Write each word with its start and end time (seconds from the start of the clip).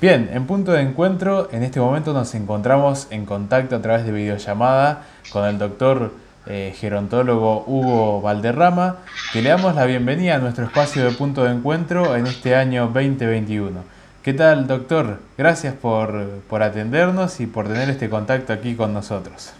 Bien, 0.00 0.30
en 0.32 0.46
punto 0.46 0.70
de 0.70 0.82
encuentro, 0.82 1.48
en 1.50 1.64
este 1.64 1.80
momento 1.80 2.12
nos 2.12 2.32
encontramos 2.36 3.08
en 3.10 3.26
contacto 3.26 3.74
a 3.74 3.82
través 3.82 4.06
de 4.06 4.12
videollamada 4.12 5.04
con 5.30 5.44
el 5.44 5.58
doctor 5.58 6.14
eh, 6.46 6.72
gerontólogo 6.78 7.64
Hugo 7.66 8.20
Valderrama, 8.20 8.98
que 9.32 9.42
le 9.42 9.48
damos 9.48 9.74
la 9.74 9.86
bienvenida 9.86 10.36
a 10.36 10.38
nuestro 10.38 10.66
espacio 10.66 11.04
de 11.04 11.10
punto 11.10 11.42
de 11.42 11.50
encuentro 11.50 12.14
en 12.14 12.28
este 12.28 12.54
año 12.54 12.84
2021. 12.94 13.82
¿Qué 14.22 14.34
tal, 14.34 14.68
doctor? 14.68 15.18
Gracias 15.36 15.74
por, 15.74 16.42
por 16.48 16.62
atendernos 16.62 17.40
y 17.40 17.46
por 17.46 17.66
tener 17.66 17.90
este 17.90 18.08
contacto 18.08 18.52
aquí 18.52 18.76
con 18.76 18.94
nosotros. 18.94 19.50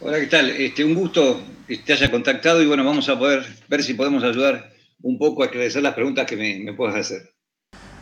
Hola, 0.00 0.18
¿qué 0.18 0.26
tal? 0.26 0.50
Este, 0.50 0.84
un 0.84 0.94
gusto 0.96 1.40
que 1.68 1.78
te 1.78 1.92
haya 1.92 2.10
contactado 2.10 2.60
y 2.60 2.66
bueno, 2.66 2.84
vamos 2.84 3.08
a 3.08 3.16
poder 3.16 3.46
ver 3.68 3.84
si 3.84 3.94
podemos 3.94 4.24
ayudar 4.24 4.72
un 5.02 5.18
poco 5.18 5.44
a 5.44 5.46
aclarecer 5.46 5.84
las 5.84 5.94
preguntas 5.94 6.26
que 6.26 6.36
me, 6.36 6.58
me 6.58 6.72
puedas 6.72 6.96
hacer. 6.96 7.33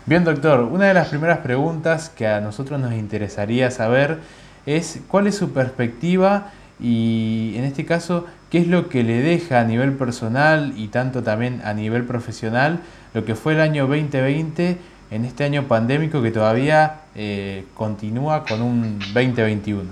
Bien, 0.04 0.24
doctor, 0.24 0.64
una 0.64 0.88
de 0.88 0.94
las 0.94 1.10
primeras 1.10 1.38
preguntas 1.38 2.08
que 2.08 2.26
a 2.26 2.40
nosotros 2.40 2.80
nos 2.80 2.92
interesaría 2.92 3.70
saber 3.70 4.18
es 4.66 5.00
cuál 5.06 5.28
es 5.28 5.36
su 5.36 5.52
perspectiva 5.52 6.50
y 6.80 7.52
en 7.54 7.62
este 7.62 7.84
caso, 7.84 8.26
qué 8.50 8.58
es 8.58 8.66
lo 8.66 8.88
que 8.88 9.04
le 9.04 9.22
deja 9.22 9.60
a 9.60 9.64
nivel 9.64 9.92
personal 9.92 10.74
y 10.76 10.88
tanto 10.88 11.22
también 11.22 11.60
a 11.62 11.72
nivel 11.72 12.04
profesional 12.04 12.80
lo 13.14 13.24
que 13.24 13.36
fue 13.36 13.52
el 13.52 13.60
año 13.60 13.86
2020 13.86 14.76
en 15.12 15.24
este 15.24 15.44
año 15.44 15.68
pandémico 15.68 16.20
que 16.20 16.32
todavía 16.32 17.02
eh, 17.14 17.64
continúa 17.74 18.44
con 18.44 18.60
un 18.60 18.98
2021. 18.98 19.88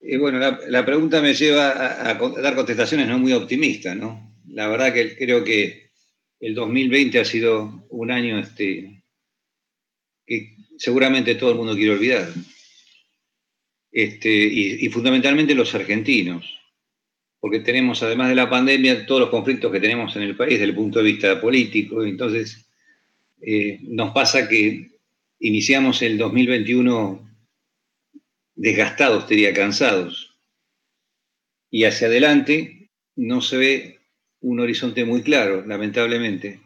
Eh, 0.00 0.16
bueno, 0.16 0.38
la, 0.38 0.86
pregunta 0.86 1.20
me 1.20 1.34
lleva 1.34 1.68
a, 1.68 2.10
a, 2.10 2.14
dar 2.40 2.54
contestaciones 2.54 3.06
no 3.06 3.18
muy 3.18 3.34
optimistas, 3.34 3.94
¿no? 3.96 4.32
La 4.48 4.68
verdad 4.68 4.94
que 4.94 5.14
creo 5.18 5.44
que 5.44 5.85
el 6.40 6.54
2020 6.54 7.18
ha 7.18 7.24
sido 7.24 7.86
un 7.90 8.10
año 8.10 8.38
este, 8.38 9.02
que 10.26 10.56
seguramente 10.78 11.34
todo 11.34 11.50
el 11.52 11.56
mundo 11.56 11.74
quiere 11.74 11.92
olvidar. 11.92 12.28
Este, 13.90 14.30
y, 14.30 14.88
fundamentalmente 14.90 15.54
los 15.54 15.74
argentinos, 15.74 16.44
porque 17.40 17.60
tenemos, 17.60 18.02
además 18.02 18.28
de 18.28 18.34
la 18.34 18.50
pandemia, 18.50 19.06
todos 19.06 19.22
los 19.22 19.30
conflictos 19.30 19.72
que 19.72 19.80
tenemos 19.80 20.14
en 20.16 20.22
el 20.22 20.36
país 20.36 20.52
desde 20.52 20.64
el 20.64 20.74
punto 20.74 20.98
de 20.98 21.06
vista 21.06 21.40
político. 21.40 22.04
Entonces, 22.04 22.68
eh, 23.40 23.78
nos 23.82 24.12
pasa 24.12 24.48
que 24.48 24.90
iniciamos 25.40 26.02
el 26.02 26.18
2021 26.18 27.26
desgastados, 28.54 29.28
diría, 29.28 29.54
cansados. 29.54 30.34
Y 31.70 31.84
hacia 31.84 32.08
adelante 32.08 32.90
no 33.14 33.40
se 33.40 33.56
ve 33.56 33.95
un 34.46 34.60
horizonte 34.60 35.04
muy 35.04 35.22
claro, 35.22 35.64
lamentablemente. 35.66 36.60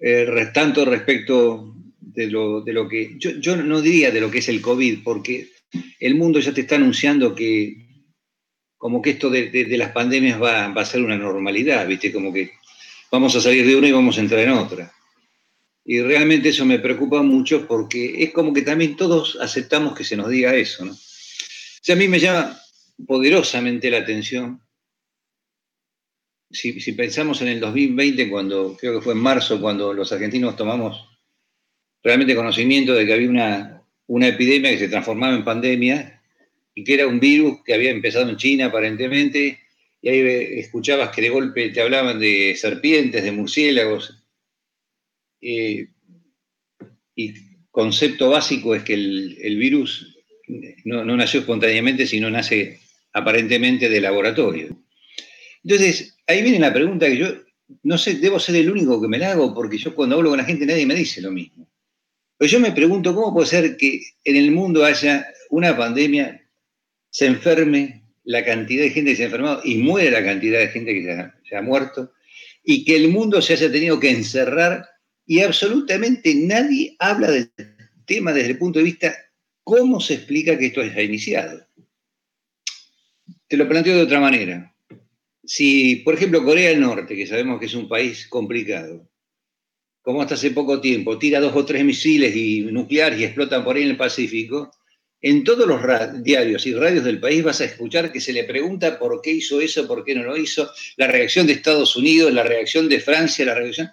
Eh, 0.00 0.26
tanto 0.54 0.84
respecto 0.84 1.74
de 1.98 2.28
lo, 2.28 2.60
de 2.60 2.72
lo 2.72 2.88
que, 2.88 3.16
yo, 3.18 3.56
no 3.56 3.80
diría 3.80 4.12
de 4.12 4.20
lo 4.20 4.30
que 4.30 4.38
es 4.38 4.48
el 4.48 4.60
COVID, 4.60 5.02
porque 5.02 5.48
el 5.98 6.14
mundo 6.14 6.38
ya 6.38 6.54
te 6.54 6.60
está 6.60 6.76
anunciando 6.76 7.34
que 7.34 7.84
como 8.78 9.02
que 9.02 9.10
esto 9.10 9.28
de, 9.28 9.66
las 9.76 9.90
pandemias 9.90 10.40
va, 10.40 10.68
va, 10.68 10.82
a 10.82 10.84
ser 10.84 11.02
una 11.02 11.16
normalidad, 11.16 11.88
¿viste? 11.88 12.12
Como 12.12 12.32
que 12.32 12.52
vamos 13.10 13.34
a 13.34 13.40
salir 13.40 13.66
de 13.66 13.74
una 13.74 13.88
y 13.88 13.92
vamos 13.92 14.16
a 14.16 14.20
entrar 14.20 14.40
en 14.40 14.50
otra. 14.50 14.92
Y 15.84 16.00
realmente 16.00 16.50
eso 16.50 16.64
me 16.64 16.78
preocupa 16.78 17.22
mucho 17.22 17.66
porque 17.66 18.22
es 18.22 18.32
como 18.32 18.52
que 18.52 18.62
también 18.62 18.96
todos 18.96 19.36
aceptamos 19.40 19.96
que 19.96 20.04
se 20.04 20.16
nos 20.16 20.28
diga 20.28 20.54
eso, 20.54 20.84
¿no? 20.84 20.92
O 20.92 21.82
sea, 21.82 21.96
a 21.96 21.98
mí 21.98 22.06
me 22.06 22.20
llama 22.20 22.56
poderosamente 23.04 23.90
la 23.90 23.98
atención 23.98 24.60
si, 26.50 26.92
pensamos 26.92 27.42
en 27.42 27.48
el 27.48 27.60
2020, 27.60 28.30
cuando 28.30 28.76
creo 28.76 28.94
que 28.94 29.04
fue 29.04 29.14
en 29.14 29.20
marzo, 29.20 29.60
cuando 29.60 29.92
los 29.92 30.12
argentinos 30.12 30.56
tomamos 30.56 31.08
realmente 32.02 32.36
conocimiento 32.36 32.94
de 32.94 33.04
que 33.04 33.12
había 33.12 33.28
una, 33.28 33.82
una 34.06 34.28
epidemia 34.28 34.70
que 34.70 34.78
se 34.78 34.88
transformaba 34.88 35.34
en 35.34 35.44
pandemia 35.44 36.22
y 36.74 36.84
que 36.84 36.94
era 36.94 37.06
un 37.06 37.18
virus 37.18 37.64
que 37.64 37.74
había 37.74 37.90
empezado 37.90 38.28
en 38.28 38.36
China 38.36 38.66
aparentemente, 38.66 39.60
y 40.02 40.08
ahí 40.08 40.20
escuchabas 40.60 41.10
que 41.10 41.22
de 41.22 41.30
golpe 41.30 41.70
te 41.70 41.80
hablaban 41.80 42.20
de 42.20 42.54
serpientes, 42.54 43.24
de 43.24 43.32
murciélagos. 43.32 44.22
Eh, 45.40 45.88
y 47.14 47.34
concepto 47.70 48.30
básico 48.30 48.74
es 48.74 48.82
que 48.82 48.94
el, 48.94 49.56
virus 49.58 50.16
no, 50.84 51.04
no, 51.04 51.16
nació 51.16 51.40
espontáneamente, 51.40 52.06
sino 52.06 52.30
nace 52.30 52.78
aparentemente 53.14 53.88
de 53.88 54.00
laboratorio. 54.00 54.78
Entonces, 55.64 56.15
ahí 56.26 56.42
viene 56.42 56.58
la 56.58 56.72
pregunta 56.72 57.06
que 57.06 57.16
yo 57.16 57.28
no 57.82 57.98
sé, 57.98 58.14
debo 58.14 58.38
ser 58.38 58.56
el 58.56 58.70
único 58.70 59.00
que 59.00 59.08
me 59.08 59.18
la 59.18 59.32
hago, 59.32 59.54
porque 59.54 59.78
yo 59.78 59.94
cuando 59.94 60.16
hablo 60.16 60.30
con 60.30 60.38
la 60.38 60.44
gente 60.44 60.66
nadie 60.66 60.86
me 60.86 60.94
dice 60.94 61.20
lo 61.20 61.32
mismo. 61.32 61.68
Pero 62.38 62.50
yo 62.50 62.60
me 62.60 62.72
pregunto, 62.72 63.14
¿cómo 63.14 63.32
puede 63.32 63.48
ser 63.48 63.76
que 63.76 64.02
en 64.24 64.36
el 64.36 64.52
mundo 64.52 64.84
haya 64.84 65.26
una 65.50 65.76
pandemia, 65.76 66.42
se 67.10 67.26
enferme 67.26 68.04
la 68.24 68.44
cantidad 68.44 68.82
de 68.82 68.90
gente 68.90 69.10
que 69.10 69.16
se 69.16 69.22
ha 69.22 69.26
enfermado 69.26 69.62
y 69.64 69.78
muere 69.78 70.10
la 70.10 70.24
cantidad 70.24 70.58
de 70.58 70.68
gente 70.68 70.92
que 70.92 71.02
se 71.04 71.12
ha, 71.12 71.34
se 71.48 71.56
ha 71.56 71.62
muerto, 71.62 72.12
y 72.62 72.84
que 72.84 72.96
el 72.96 73.08
mundo 73.08 73.40
se 73.40 73.54
haya 73.54 73.70
tenido 73.70 73.98
que 73.98 74.10
encerrar 74.10 74.86
y 75.24 75.40
absolutamente 75.40 76.34
nadie 76.34 76.94
habla 76.98 77.30
del 77.30 77.50
tema 78.04 78.32
desde 78.32 78.50
el 78.50 78.58
punto 78.58 78.78
de 78.78 78.84
vista 78.84 79.16
cómo 79.64 80.00
se 80.00 80.14
explica 80.14 80.58
que 80.58 80.66
esto 80.66 80.80
haya 80.80 81.02
iniciado? 81.02 81.66
Te 83.48 83.56
lo 83.56 83.68
planteo 83.68 83.96
de 83.96 84.02
otra 84.02 84.20
manera 84.20 84.75
si, 85.46 85.96
por 85.96 86.14
ejemplo, 86.14 86.44
Corea 86.44 86.70
del 86.70 86.80
Norte, 86.80 87.14
que 87.16 87.26
sabemos 87.26 87.60
que 87.60 87.66
es 87.66 87.74
un 87.74 87.88
país 87.88 88.26
complicado, 88.26 89.08
como 90.02 90.22
hasta 90.22 90.34
hace 90.34 90.50
poco 90.50 90.80
tiempo, 90.80 91.18
tira 91.18 91.40
dos 91.40 91.54
o 91.54 91.64
tres 91.64 91.84
misiles 91.84 92.34
y 92.34 92.62
nucleares 92.62 93.18
y 93.20 93.24
explotan 93.24 93.64
por 93.64 93.76
ahí 93.76 93.82
en 93.82 93.90
el 93.90 93.96
Pacífico, 93.96 94.70
en 95.20 95.44
todos 95.44 95.66
los 95.66 95.80
diarios 96.22 96.66
y 96.66 96.74
radios 96.74 97.04
del 97.04 97.18
país 97.20 97.42
vas 97.42 97.60
a 97.60 97.64
escuchar 97.64 98.12
que 98.12 98.20
se 98.20 98.32
le 98.32 98.44
pregunta 98.44 98.98
por 98.98 99.20
qué 99.22 99.32
hizo 99.32 99.60
eso, 99.60 99.86
por 99.86 100.04
qué 100.04 100.14
no 100.14 100.24
lo 100.24 100.36
hizo, 100.36 100.70
la 100.96 101.06
reacción 101.06 101.46
de 101.46 101.54
Estados 101.54 101.96
Unidos, 101.96 102.32
la 102.32 102.42
reacción 102.42 102.88
de 102.88 103.00
Francia, 103.00 103.44
la 103.44 103.54
reacción... 103.54 103.90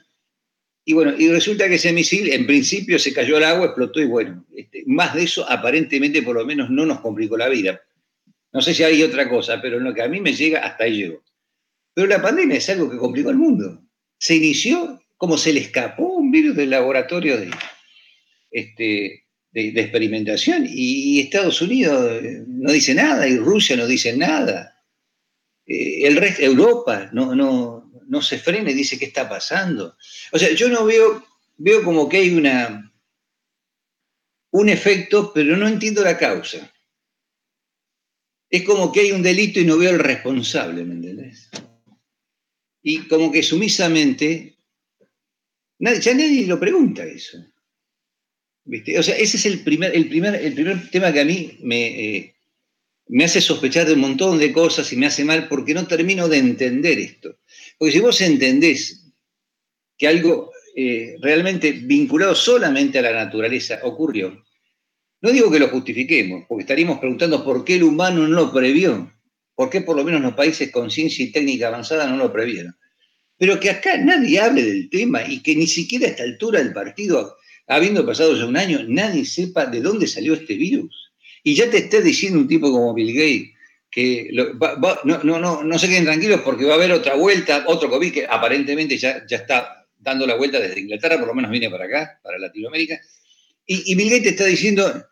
Y 0.86 0.94
bueno, 0.94 1.14
y 1.18 1.30
resulta 1.30 1.70
que 1.70 1.76
ese 1.76 1.94
misil 1.94 2.32
en 2.34 2.46
principio 2.46 3.00
se 3.00 3.14
cayó 3.14 3.38
al 3.38 3.46
agua, 3.46 3.68
explotó 3.68 4.02
y 4.02 4.06
bueno, 4.06 4.46
este, 4.54 4.84
más 4.86 5.16
de 5.16 5.24
eso 5.24 5.50
aparentemente 5.50 6.22
por 6.22 6.36
lo 6.36 6.46
menos 6.46 6.70
no 6.70 6.86
nos 6.86 7.00
complicó 7.00 7.38
la 7.38 7.48
vida. 7.48 7.82
No 8.52 8.62
sé 8.62 8.74
si 8.74 8.84
hay 8.84 9.02
otra 9.02 9.30
cosa, 9.30 9.62
pero 9.62 9.80
lo 9.80 9.94
que 9.94 10.02
a 10.02 10.10
mí 10.10 10.20
me 10.20 10.34
llega, 10.34 10.60
hasta 10.60 10.84
ahí 10.84 10.98
llegó. 10.98 11.24
Pero 11.94 12.08
la 12.08 12.22
pandemia 12.22 12.58
es 12.58 12.70
algo 12.70 12.90
que 12.90 12.98
complicó 12.98 13.30
al 13.30 13.38
mundo. 13.38 13.82
Se 14.18 14.36
inició 14.36 15.00
como 15.18 15.38
se 15.38 15.54
le 15.54 15.62
escapó 15.62 16.06
un 16.16 16.32
virus 16.32 16.56
del 16.56 16.72
laboratorio 16.72 17.40
de, 17.40 17.52
este, 18.52 19.26
de, 19.52 19.82
experimentación 19.82 20.66
y 20.68 21.20
Estados 21.22 21.62
Unidos 21.62 22.12
eh, 22.22 22.44
no 22.48 22.72
dice 22.72 22.94
nada 22.94 23.28
y 23.28 23.38
Rusia 23.38 23.78
no 23.78 23.88
dice 23.88 24.18
nada. 24.18 24.74
Eh, 25.66 26.08
el 26.08 26.18
resto, 26.18 26.42
Europa 26.42 27.10
no, 27.14 27.36
no, 27.36 27.92
no 28.08 28.22
se 28.22 28.38
frena 28.38 28.72
y 28.72 28.74
dice 28.74 29.00
qué 29.00 29.06
está 29.06 29.30
pasando. 29.30 29.96
O 30.32 30.40
sea, 30.40 30.52
yo 30.54 30.70
no 30.70 30.86
veo, 30.86 31.26
veo 31.58 31.84
como 31.84 32.10
que 32.10 32.18
hay 32.18 32.34
una, 32.34 32.94
un 34.52 34.70
efecto, 34.70 35.32
pero 35.34 35.58
no 35.58 35.68
entiendo 35.68 36.04
la 36.04 36.18
causa. 36.18 36.72
Es 38.50 38.64
como 38.64 38.92
que 38.92 39.02
hay 39.02 39.12
un 39.12 39.24
delito 39.24 39.60
y 39.60 39.66
no 39.66 39.78
veo 39.78 39.92
el 39.92 40.00
responsable, 40.00 40.84
¿me 40.84 40.94
entendés? 40.94 41.50
Y 42.84 43.08
como 43.08 43.32
que 43.32 43.42
sumisamente, 43.42 44.58
ya 45.80 46.14
nadie 46.14 46.46
lo 46.46 46.60
pregunta 46.60 47.06
eso. 47.06 47.38
¿Viste? 48.66 49.00
O 49.00 49.04
sea, 49.04 49.16
ese 49.16 49.38
es 49.38 49.46
el 49.46 49.64
primer, 49.64 49.96
el 49.96 50.08
primer, 50.08 50.36
el 50.36 50.54
primer 50.54 50.90
tema 50.90 51.12
que 51.12 51.22
a 51.22 51.26
mí 51.26 51.58
me, 51.62 52.18
eh, 52.18 52.36
me 53.08 53.26
hace 53.26 53.42
sospechar 53.42 53.88
de 53.88 53.94
un 53.94 54.00
montón 54.00 54.38
de 54.38 54.54
cosas 54.54 54.92
y 54.94 54.98
me 54.98 55.06
hace 55.06 55.26
mal 55.26 55.48
porque 55.48 55.74
no 55.74 55.88
termino 55.88 56.28
de 56.28 56.38
entender 56.38 57.00
esto. 57.00 57.38
Porque 57.78 57.94
si 57.94 58.00
vos 58.00 58.22
entendés 58.22 59.12
que 59.98 60.08
algo 60.08 60.52
eh, 60.76 61.16
realmente 61.22 61.72
vinculado 61.72 62.36
solamente 62.36 63.00
a 63.00 63.04
la 63.04 63.14
naturaleza 63.14 63.80
ocurrió, 63.84 64.44
no 65.22 65.32
digo 65.32 65.50
que 65.50 65.60
lo 65.60 65.70
justifiquemos, 65.70 66.46
porque 66.48 66.64
estaríamos 66.64 67.00
preguntando 67.00 67.44
por 67.46 67.64
qué 67.64 67.76
el 67.76 67.84
humano 67.84 68.28
no 68.28 68.36
lo 68.36 68.54
previó. 68.54 69.10
¿Por 69.56 69.70
qué 69.70 69.82
por 69.82 69.96
lo 69.96 70.04
menos 70.04 70.22
los 70.22 70.34
países 70.34 70.72
con 70.72 70.90
ciencia 70.90 71.24
y 71.24 71.32
técnica 71.32 71.68
avanzada 71.68 72.08
no 72.08 72.18
lo 72.18 72.32
previeron? 72.32 72.76
Pero 73.38 73.60
que 73.60 73.70
acá 73.70 73.98
nadie 73.98 74.40
hable 74.40 74.64
del 74.64 74.90
tema 74.90 75.24
y 75.28 75.42
que 75.42 75.56
ni 75.56 75.68
siquiera 75.68 76.08
a 76.08 76.10
esta 76.10 76.24
altura 76.24 76.60
del 76.60 76.74
partido, 76.74 77.38
habiendo 77.68 78.06
pasado 78.06 78.36
ya 78.36 78.46
un 78.46 78.58
año, 78.58 78.80
nadie 78.88 79.26
sepa 79.26 79.66
de 79.66 79.82
dónde 79.82 80.08
salió 80.08 80.34
este 80.34 80.56
virus. 80.56 81.12
Y 81.44 81.56
ya 81.56 81.70
te 81.70 81.78
esté 81.78 82.02
diciendo 82.02 82.40
un 82.40 82.48
tipo 82.48 82.72
como 82.72 82.94
Bill 82.94 83.14
Gates 83.14 83.54
que 83.92 84.30
no, 85.04 85.24
no, 85.24 85.40
no, 85.40 85.64
no 85.64 85.80
se 85.80 85.88
queden 85.88 86.06
tranquilos 86.06 86.42
porque 86.42 86.66
va 86.66 86.74
a 86.74 86.76
haber 86.78 86.92
otra 86.92 87.14
vuelta, 87.14 87.64
otro 87.68 87.90
COVID 87.92 88.12
que 88.12 88.26
aparentemente 88.28 88.98
ya, 88.98 89.24
ya 89.28 89.38
está 89.38 89.86
dando 89.98 90.26
la 90.26 90.36
vuelta 90.36 90.60
desde 90.60 90.80
Inglaterra, 90.80 91.20
por 91.20 91.28
lo 91.28 91.36
menos 91.36 91.52
viene 91.52 91.70
para 91.70 91.86
acá, 91.86 92.20
para 92.24 92.40
Latinoamérica. 92.40 93.00
Y, 93.66 93.92
y 93.92 93.96
Bill 93.96 94.10
Gates 94.10 94.24
te 94.24 94.30
está 94.30 94.46
diciendo, 94.46 95.06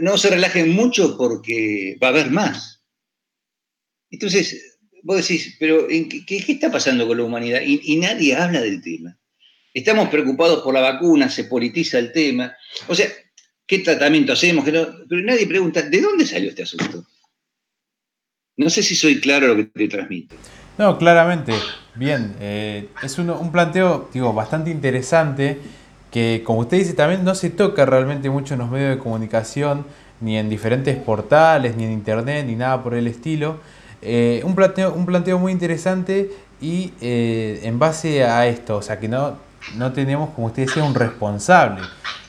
no 0.00 0.16
se 0.16 0.30
relajen 0.30 0.70
mucho 0.70 1.16
porque 1.18 1.96
va 2.02 2.08
a 2.08 2.10
haber 2.10 2.30
más. 2.30 2.77
Entonces, 4.10 4.78
vos 5.02 5.16
decís, 5.16 5.56
pero 5.58 5.86
¿qué, 5.88 6.44
está 6.48 6.70
pasando 6.70 7.06
con 7.06 7.16
la 7.16 7.24
humanidad? 7.24 7.60
Y, 7.64 7.96
nadie 7.96 8.34
habla 8.34 8.60
del 8.60 8.82
tema. 8.82 9.16
estamos 9.74 10.08
preocupados 10.08 10.62
por 10.62 10.74
la 10.74 10.80
vacuna, 10.80 11.28
se 11.28 11.44
politiza 11.44 11.98
el 11.98 12.12
tema. 12.12 12.54
O 12.88 12.94
sea, 12.94 13.08
¿qué 13.66 13.80
tratamiento 13.80 14.32
hacemos? 14.32 14.64
Pero 14.64 14.94
nadie 15.08 15.46
pregunta, 15.46 15.82
¿de 15.82 16.00
dónde 16.00 16.26
salió 16.26 16.50
este 16.50 16.62
asunto? 16.62 17.06
No 18.56 18.70
sé 18.70 18.82
si 18.82 18.96
soy 18.96 19.20
claro 19.20 19.46
lo 19.46 19.56
que 19.56 19.64
te 19.64 19.88
transmito. 19.88 20.34
No, 20.78 20.98
claramente. 20.98 21.52
Bien, 21.94 22.34
eh, 22.40 22.88
es 23.02 23.18
un 23.18 23.52
planteo, 23.52 24.08
digo, 24.12 24.32
bastante 24.32 24.70
interesante 24.70 25.58
que, 26.10 26.42
como 26.44 26.60
usted 26.60 26.78
dice, 26.78 26.94
también 26.94 27.24
no 27.24 27.34
se 27.34 27.50
toca 27.50 27.84
realmente 27.84 28.30
mucho 28.30 28.54
en 28.54 28.60
los 28.60 28.70
medios 28.70 28.90
de 28.90 28.98
comunicación, 28.98 29.84
ni 30.20 30.36
en 30.38 30.48
diferentes 30.48 30.96
portales, 30.96 31.76
ni 31.76 31.84
en 31.84 31.92
internet, 31.92 32.46
ni 32.46 32.54
nada 32.54 32.82
por 32.82 32.94
el 32.94 33.06
estilo. 33.06 33.60
Eh, 34.00 34.42
un, 34.44 34.54
planteo, 34.54 34.92
un 34.92 35.06
planteo 35.06 35.38
muy 35.38 35.52
interesante 35.52 36.30
y 36.60 36.92
eh, 37.00 37.60
en 37.64 37.78
base 37.78 38.24
a 38.24 38.46
esto, 38.46 38.76
o 38.76 38.82
sea, 38.82 39.00
que 39.00 39.08
no, 39.08 39.36
no 39.76 39.92
tenemos, 39.92 40.30
como 40.30 40.48
usted 40.48 40.66
decía, 40.66 40.84
un 40.84 40.94
responsable. 40.94 41.82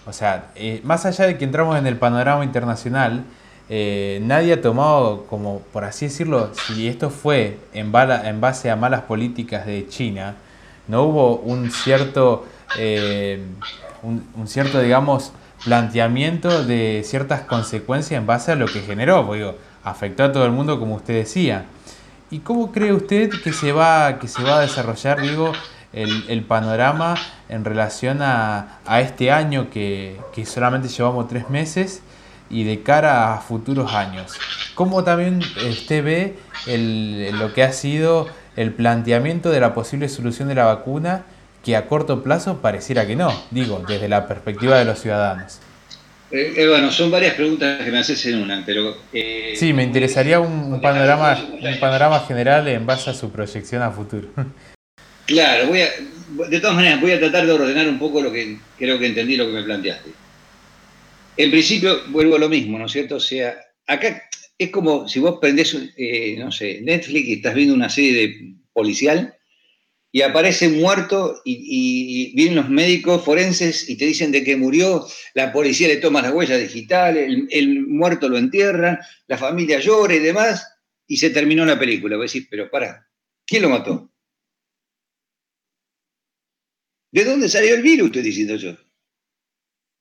O 0.05 0.13
sea, 0.13 0.51
eh, 0.55 0.81
más 0.83 1.05
allá 1.05 1.27
de 1.27 1.37
que 1.37 1.45
entramos 1.45 1.77
en 1.77 1.85
el 1.85 1.97
panorama 1.97 2.43
internacional, 2.43 3.23
nadie 3.69 4.53
ha 4.53 4.61
tomado, 4.61 5.27
como 5.27 5.59
por 5.71 5.83
así 5.83 6.05
decirlo, 6.07 6.49
si 6.55 6.87
esto 6.87 7.11
fue 7.11 7.59
en, 7.71 7.91
base 7.91 8.71
a 8.71 8.75
malas 8.75 9.01
políticas 9.01 9.67
de 9.67 9.87
China, 9.87 10.37
no 10.87 11.03
hubo 11.03 11.35
un 11.35 11.69
cierto, 11.69 12.47
un, 14.01 14.47
cierto, 14.47 14.81
digamos, 14.81 15.33
planteamiento 15.63 16.63
de 16.63 17.03
ciertas 17.05 17.41
consecuencias 17.41 18.19
en 18.19 18.25
base 18.25 18.53
a 18.53 18.55
lo 18.55 18.65
que 18.65 18.79
generó. 18.81 19.23
Porque, 19.27 19.41
digo, 19.41 19.55
afectó 19.83 20.23
a 20.23 20.31
todo 20.31 20.45
el 20.45 20.51
mundo, 20.51 20.79
como 20.79 20.95
usted 20.95 21.13
decía. 21.13 21.65
¿Y 22.31 22.39
cómo 22.39 22.71
cree 22.71 22.93
usted 22.93 23.31
que 23.43 23.53
se 23.53 23.71
va, 23.71 24.19
que 24.19 24.27
se 24.27 24.43
va 24.43 24.57
a 24.57 24.61
desarrollar, 24.61 25.21
digo, 25.21 25.51
el, 25.93 26.43
panorama 26.43 27.15
en 27.49 27.65
relación 27.65 28.19
a, 28.21 28.79
este 28.99 29.31
año 29.31 29.69
que, 29.71 30.19
solamente 30.45 30.87
llevamos 30.87 31.27
tres 31.27 31.49
meses 31.49 32.01
y 32.49 32.63
de 32.63 32.83
cara 32.83 33.33
a 33.33 33.37
futuros 33.39 33.93
años? 33.93 34.33
¿Cómo 34.75 35.03
también 35.03 35.41
usted 35.69 36.03
ve 36.03 37.31
lo 37.33 37.53
que 37.53 37.63
ha 37.63 37.71
sido 37.73 38.27
el 38.55 38.73
planteamiento 38.73 39.49
de 39.49 39.59
la 39.59 39.73
posible 39.73 40.07
solución 40.07 40.49
de 40.49 40.55
la 40.55 40.65
vacuna 40.65 41.23
que 41.63 41.75
a 41.75 41.87
corto 41.87 42.23
plazo 42.23 42.57
pareciera 42.57 43.07
que 43.07 43.15
no, 43.15 43.33
digo, 43.49 43.81
desde 43.87 44.07
la 44.07 44.27
perspectiva 44.27 44.77
de 44.77 44.85
los 44.85 44.99
ciudadanos? 44.99 45.59
Eh, 46.31 46.53
eh, 46.57 46.67
bueno, 46.67 46.91
son 46.91 47.09
varias 47.09 47.33
preguntas 47.33 47.83
que 47.83 47.91
me 47.91 47.97
haces 47.97 48.23
en 48.27 48.41
una, 48.41 48.63
pero... 48.65 48.95
Eh, 49.11 49.53
sí, 49.55 49.73
me 49.73 49.83
interesaría 49.83 50.39
un, 50.39 50.79
panorama, 50.79 51.37
un 51.59 51.79
panorama 51.79 52.19
general 52.27 52.67
en 52.67 52.85
base 52.85 53.09
a 53.09 53.13
su 53.13 53.31
proyección 53.31 53.81
a 53.81 53.91
futuro. 53.91 54.29
Claro, 55.25 55.67
voy 55.67 55.81
a, 55.81 55.89
de 56.49 56.59
todas 56.59 56.75
maneras 56.75 56.99
voy 56.99 57.11
a 57.11 57.19
tratar 57.19 57.45
de 57.45 57.51
ordenar 57.51 57.87
un 57.87 57.99
poco 57.99 58.19
lo 58.19 58.31
que 58.31 58.57
creo 58.79 58.97
que 58.97 59.05
entendí 59.05 59.37
lo 59.37 59.45
que 59.45 59.51
me 59.51 59.61
planteaste. 59.61 60.09
En 61.37 61.51
principio, 61.51 62.01
vuelvo 62.07 62.37
a 62.37 62.39
lo 62.39 62.49
mismo, 62.49 62.79
¿no 62.79 62.87
es 62.87 62.91
cierto? 62.91 63.17
O 63.17 63.19
sea, 63.19 63.55
acá 63.85 64.23
es 64.57 64.71
como 64.71 65.07
si 65.07 65.19
vos 65.19 65.37
prendés, 65.39 65.77
no 66.39 66.51
sé, 66.51 66.81
Netflix 66.81 67.27
y 67.27 67.33
estás 67.33 67.53
viendo 67.53 67.75
una 67.75 67.89
serie 67.89 68.13
de 68.13 68.55
policial 68.73 69.35
y 70.11 70.21
aparece 70.23 70.69
muerto 70.69 71.41
y, 71.45 72.33
vienen 72.35 72.55
los 72.55 72.69
médicos 72.69 73.23
forenses 73.23 73.89
y 73.89 73.97
te 73.97 74.05
dicen 74.05 74.31
de 74.31 74.43
que 74.43 74.57
murió, 74.57 75.05
la 75.33 75.51
policía 75.51 75.87
le 75.87 75.97
toma 75.97 76.21
las 76.21 76.33
huellas 76.33 76.59
digitales, 76.59 77.29
el, 77.49 77.85
muerto 77.87 78.27
lo 78.27 78.37
entierran, 78.37 78.99
la 79.27 79.37
familia 79.37 79.79
llora 79.79 80.15
y 80.15 80.19
demás, 80.19 80.67
y 81.07 81.17
se 81.17 81.29
terminó 81.29 81.65
la 81.65 81.77
película. 81.77 82.17
Vos 82.17 82.31
decís, 82.31 82.47
pero 82.49 82.69
para, 82.69 83.07
¿quién 83.45 83.61
lo 83.61 83.69
mató? 83.69 84.11
¿De 87.11 87.23
dónde 87.23 87.49
salió 87.49 87.75
el 87.75 87.81
virus? 87.81 88.07
Estoy 88.07 88.21
diciendo 88.21 88.55
yo. 88.55 88.77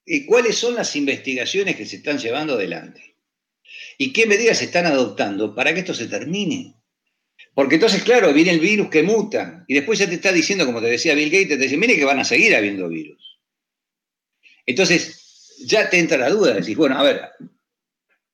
¿Y 0.04 0.24
cuáles 0.24 0.56
son 0.56 0.74
las 0.74 0.96
investigaciones 0.96 1.76
que 1.76 1.86
se 1.86 1.96
están 1.96 2.18
llevando 2.18 2.54
adelante? 2.54 3.16
¿Y 3.98 4.12
qué 4.12 4.26
medidas 4.26 4.58
se 4.58 4.66
están 4.66 4.86
adoptando 4.86 5.54
para 5.54 5.74
que 5.74 5.80
esto 5.80 5.92
se 5.92 6.06
termine? 6.06 6.77
Porque 7.58 7.74
entonces, 7.74 8.04
claro, 8.04 8.32
viene 8.32 8.52
el 8.52 8.60
virus 8.60 8.88
que 8.88 9.02
muta 9.02 9.64
y 9.66 9.74
después 9.74 9.98
ya 9.98 10.08
te 10.08 10.14
está 10.14 10.30
diciendo, 10.30 10.64
como 10.64 10.80
te 10.80 10.86
decía 10.86 11.16
Bill 11.16 11.28
Gates, 11.28 11.48
te 11.48 11.56
dice, 11.56 11.76
mire 11.76 11.96
que 11.96 12.04
van 12.04 12.20
a 12.20 12.24
seguir 12.24 12.54
habiendo 12.54 12.88
virus. 12.88 13.40
Entonces, 14.64 15.56
ya 15.66 15.90
te 15.90 15.98
entra 15.98 16.18
la 16.18 16.30
duda, 16.30 16.54
decís, 16.54 16.76
bueno, 16.76 16.96
a 16.96 17.02
ver, 17.02 17.20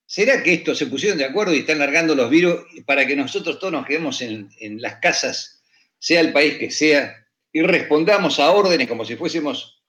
¿será 0.04 0.42
que 0.42 0.52
esto 0.52 0.74
se 0.74 0.88
pusieron 0.88 1.16
de 1.16 1.24
acuerdo 1.24 1.54
y 1.54 1.60
están 1.60 1.78
largando 1.78 2.14
los 2.14 2.28
virus 2.28 2.66
para 2.84 3.06
que 3.06 3.16
nosotros 3.16 3.58
todos 3.58 3.72
nos 3.72 3.86
quedemos 3.86 4.20
en, 4.20 4.50
las 4.82 4.96
casas, 4.96 5.64
sea 5.98 6.20
el 6.20 6.34
país 6.34 6.58
que 6.58 6.70
sea, 6.70 7.26
y 7.50 7.62
respondamos 7.62 8.38
a 8.38 8.50
órdenes 8.50 8.88
como 8.88 9.06
si 9.06 9.16
fuésemos 9.16 9.82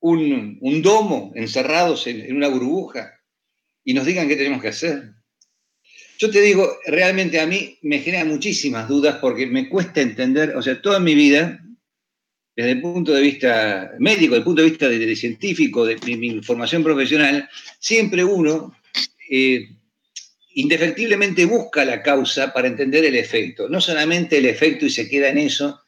un, 0.00 0.82
domo 0.82 1.32
encerrados 1.34 2.06
en 2.06 2.36
una 2.36 2.48
burbuja 2.48 3.22
y 3.84 3.94
nos 3.94 4.04
digan 4.04 4.28
qué 4.28 4.36
tenemos 4.36 4.60
que 4.60 4.68
hacer? 4.68 5.14
Yo 6.18 6.28
te 6.30 6.40
digo, 6.40 6.78
realmente 6.86 7.38
a 7.38 7.46
mí 7.46 7.78
me 7.82 8.00
genera 8.00 8.24
muchísimas 8.24 8.88
dudas 8.88 9.18
porque 9.20 9.46
me 9.46 9.68
cuesta 9.68 10.00
entender, 10.00 10.56
o 10.56 10.62
sea, 10.62 10.82
toda 10.82 10.98
mi 10.98 11.14
vida, 11.14 11.64
desde 12.56 12.72
el 12.72 12.80
punto 12.80 13.12
de 13.14 13.22
vista 13.22 13.92
médico, 14.00 14.32
desde 14.32 14.38
el 14.38 14.44
punto 14.44 14.62
de 14.62 14.68
vista 14.68 14.88
de, 14.88 15.14
científico, 15.14 15.86
de, 15.86 15.96
mi 16.16 16.42
formación 16.42 16.82
profesional, 16.82 17.48
siempre 17.78 18.24
uno 18.24 18.76
eh, 19.30 19.68
indefectiblemente 20.54 21.44
busca 21.44 21.84
la 21.84 22.02
causa 22.02 22.52
para 22.52 22.66
entender 22.66 23.04
el 23.04 23.14
efecto, 23.14 23.68
no 23.68 23.80
solamente 23.80 24.38
el 24.38 24.46
efecto 24.46 24.86
y 24.86 24.90
se 24.90 25.08
queda 25.08 25.28
en 25.28 25.38
eso, 25.38 25.80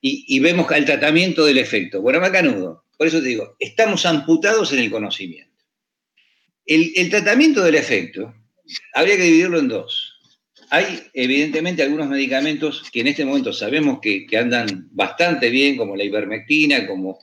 y, 0.00 0.38
vemos 0.38 0.70
el 0.70 0.84
tratamiento 0.84 1.44
del 1.44 1.58
efecto. 1.58 2.00
Bueno, 2.00 2.20
macanudo, 2.20 2.84
por 2.96 3.08
eso 3.08 3.20
te 3.20 3.28
digo, 3.28 3.56
estamos 3.58 4.06
amputados 4.06 4.72
en 4.72 4.78
el 4.78 4.90
conocimiento. 4.90 5.64
el 6.64 7.10
tratamiento 7.10 7.62
del 7.62 7.74
efecto 7.74 8.32
habría 8.94 9.16
que 9.16 9.22
dividirlo 9.22 9.58
en 9.58 9.68
dos. 9.68 10.12
Hay 10.70 11.00
evidentemente 11.14 11.82
algunos 11.82 12.08
medicamentos 12.08 12.82
que 12.90 13.00
en 13.00 13.08
este 13.08 13.24
momento 13.24 13.52
sabemos 13.52 14.00
que, 14.00 14.26
andan 14.36 14.88
bastante 14.90 15.48
bien, 15.50 15.76
como 15.76 15.96
la 15.96 16.04
ivermectina, 16.04 16.86
como 16.86 17.18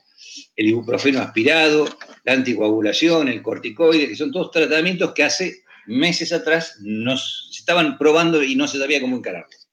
el 0.56 0.68
ibuprofeno 0.68 1.20
aspirado, 1.20 1.98
la 2.24 2.32
anticoagulación, 2.32 3.28
el 3.28 3.42
corticoide, 3.42 4.08
que 4.08 4.16
son 4.16 4.32
todos 4.32 4.50
tratamientos 4.50 5.12
que 5.12 5.24
hace 5.24 5.64
meses 5.86 6.32
atrás 6.32 6.78
nos, 6.80 7.50
se 7.52 7.60
estaban 7.60 7.98
probando 7.98 8.42
y 8.42 8.56
no 8.56 8.66
se 8.66 8.78
sabía 8.78 9.00
cómo 9.00 9.16
encararlos. 9.16 9.68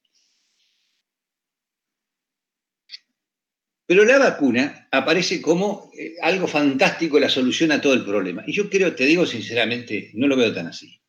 Pero 3.85 4.06
la 4.06 4.19
vacuna 4.19 4.88
aparece 4.91 5.41
como 5.41 5.91
eh, 5.97 6.15
algo 6.21 6.47
fantástico, 6.47 7.19
la 7.19 7.28
solución 7.28 7.73
a 7.73 7.81
todo 7.81 7.94
el 7.94 8.06
problema. 8.06 8.42
Y 8.47 8.54
yo 8.54 8.69
creo, 8.69 8.95
te 8.95 9.06
digo 9.06 9.25
sinceramente, 9.25 10.11
no 10.13 10.28
lo 10.28 10.37
veo 10.37 10.54
tan 10.54 10.68
así. 10.68 11.00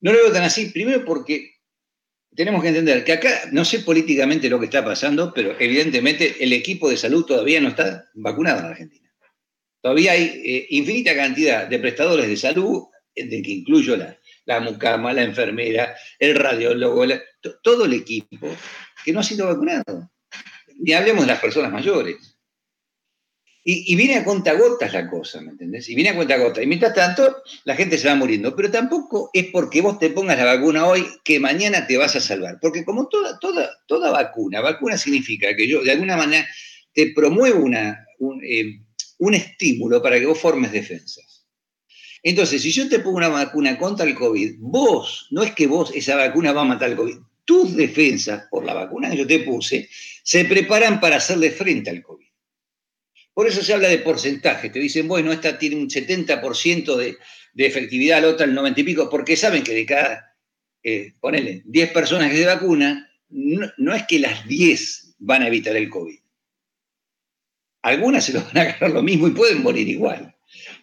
No 0.00 0.12
lo 0.12 0.18
veo 0.18 0.32
tan 0.32 0.44
así, 0.44 0.66
primero 0.66 1.04
porque 1.04 1.56
tenemos 2.34 2.62
que 2.62 2.68
entender 2.68 3.02
que 3.04 3.12
acá, 3.12 3.30
no 3.52 3.64
sé 3.64 3.80
políticamente 3.80 4.50
lo 4.50 4.58
que 4.60 4.66
está 4.66 4.84
pasando, 4.84 5.32
pero 5.34 5.56
evidentemente 5.58 6.36
el 6.40 6.52
equipo 6.52 6.90
de 6.90 6.96
salud 6.96 7.24
todavía 7.24 7.60
no 7.60 7.68
está 7.68 8.04
vacunado 8.14 8.60
en 8.60 8.66
Argentina. 8.66 9.10
Todavía 9.80 10.12
hay 10.12 10.42
eh, 10.44 10.66
infinita 10.70 11.14
cantidad 11.14 11.66
de 11.66 11.78
prestadores 11.78 12.28
de 12.28 12.36
salud, 12.36 12.84
de 13.14 13.42
que 13.42 13.50
incluyo 13.50 13.96
la, 13.96 14.18
la 14.44 14.60
mucama, 14.60 15.12
la 15.12 15.22
enfermera, 15.22 15.96
el 16.18 16.34
radiólogo, 16.36 17.04
todo 17.62 17.86
el 17.86 17.94
equipo 17.94 18.54
que 19.04 19.12
no 19.12 19.20
ha 19.20 19.22
sido 19.22 19.46
vacunado. 19.46 20.10
Ni 20.78 20.92
hablemos 20.92 21.22
de 21.22 21.32
las 21.32 21.40
personas 21.40 21.72
mayores. 21.72 22.35
Y, 23.68 23.96
viene 23.96 24.14
a 24.14 24.24
contagotas 24.24 24.92
la 24.92 25.10
cosa, 25.10 25.40
¿me 25.40 25.50
entendés? 25.50 25.88
Y 25.88 25.96
viene 25.96 26.10
a 26.10 26.14
contagotas. 26.14 26.62
Y 26.62 26.68
mientras 26.68 26.94
tanto, 26.94 27.42
la 27.64 27.74
gente 27.74 27.98
se 27.98 28.06
va 28.06 28.14
muriendo. 28.14 28.54
Pero 28.54 28.70
tampoco 28.70 29.28
es 29.32 29.46
porque 29.46 29.80
vos 29.80 29.98
te 29.98 30.10
pongas 30.10 30.38
la 30.38 30.44
vacuna 30.44 30.86
hoy 30.86 31.04
que 31.24 31.40
mañana 31.40 31.84
te 31.84 31.96
vas 31.96 32.14
a 32.14 32.20
salvar. 32.20 32.58
Porque 32.62 32.84
como 32.84 33.08
toda 33.08 34.12
vacuna, 34.12 34.60
vacuna 34.60 34.96
significa 34.96 35.56
que 35.56 35.66
yo 35.66 35.82
de 35.82 35.90
alguna 35.90 36.16
manera 36.16 36.46
te 36.92 37.10
promuevo 37.12 37.64
una, 37.64 38.06
un, 38.20 38.40
eh, 38.44 38.82
un 39.18 39.34
estímulo 39.34 40.00
para 40.00 40.20
que 40.20 40.26
vos 40.26 40.38
formes 40.38 40.70
defensas. 40.70 41.44
Entonces, 42.22 42.62
si 42.62 42.70
yo 42.70 42.88
te 42.88 43.00
pongo 43.00 43.16
una 43.16 43.30
vacuna 43.30 43.76
contra 43.76 44.06
el 44.06 44.14
COVID, 44.14 44.58
vos, 44.60 45.26
no 45.32 45.42
es 45.42 45.50
que 45.50 45.66
vos, 45.66 45.90
esa 45.92 46.14
vacuna 46.14 46.52
va 46.52 46.60
a 46.60 46.66
matar 46.66 46.90
el 46.90 46.96
COVID, 46.96 47.16
tus 47.44 47.74
defensas 47.74 48.44
por 48.48 48.64
la 48.64 48.74
vacuna 48.74 49.10
que 49.10 49.16
yo 49.16 49.26
te 49.26 49.40
puse 49.40 49.88
se 50.22 50.44
preparan 50.44 51.00
para 51.00 51.16
hacerle 51.16 51.50
frente 51.50 51.90
al 51.90 52.02
COVID. 52.02 52.25
Por 53.36 53.46
eso 53.46 53.62
se 53.62 53.74
habla 53.74 53.88
de 53.88 53.98
porcentaje. 53.98 54.70
Te 54.70 54.78
dicen, 54.78 55.06
bueno, 55.06 55.30
esta 55.30 55.58
tiene 55.58 55.76
un 55.76 55.90
70% 55.90 56.96
de, 56.96 57.18
efectividad, 57.66 58.22
la 58.22 58.28
otra 58.28 58.46
el 58.46 58.54
90 58.54 58.80
y 58.80 58.84
pico, 58.84 59.10
porque 59.10 59.36
saben 59.36 59.62
que 59.62 59.74
de 59.74 59.84
cada, 59.84 60.38
eh, 60.82 61.12
ponele, 61.20 61.60
10 61.66 61.92
personas 61.92 62.30
que 62.30 62.38
se 62.38 62.46
vacunan, 62.46 63.06
no, 63.28 63.94
es 63.94 64.06
que 64.06 64.20
las 64.20 64.48
10 64.48 65.16
van 65.18 65.42
a 65.42 65.48
evitar 65.48 65.76
el 65.76 65.90
COVID. 65.90 66.18
Algunas 67.82 68.24
se 68.24 68.32
lo 68.32 68.42
van 68.42 68.56
a 68.56 68.60
agarrar 68.62 68.92
lo 68.92 69.02
mismo 69.02 69.28
y 69.28 69.32
pueden 69.32 69.62
morir 69.62 69.86
igual. 69.86 70.34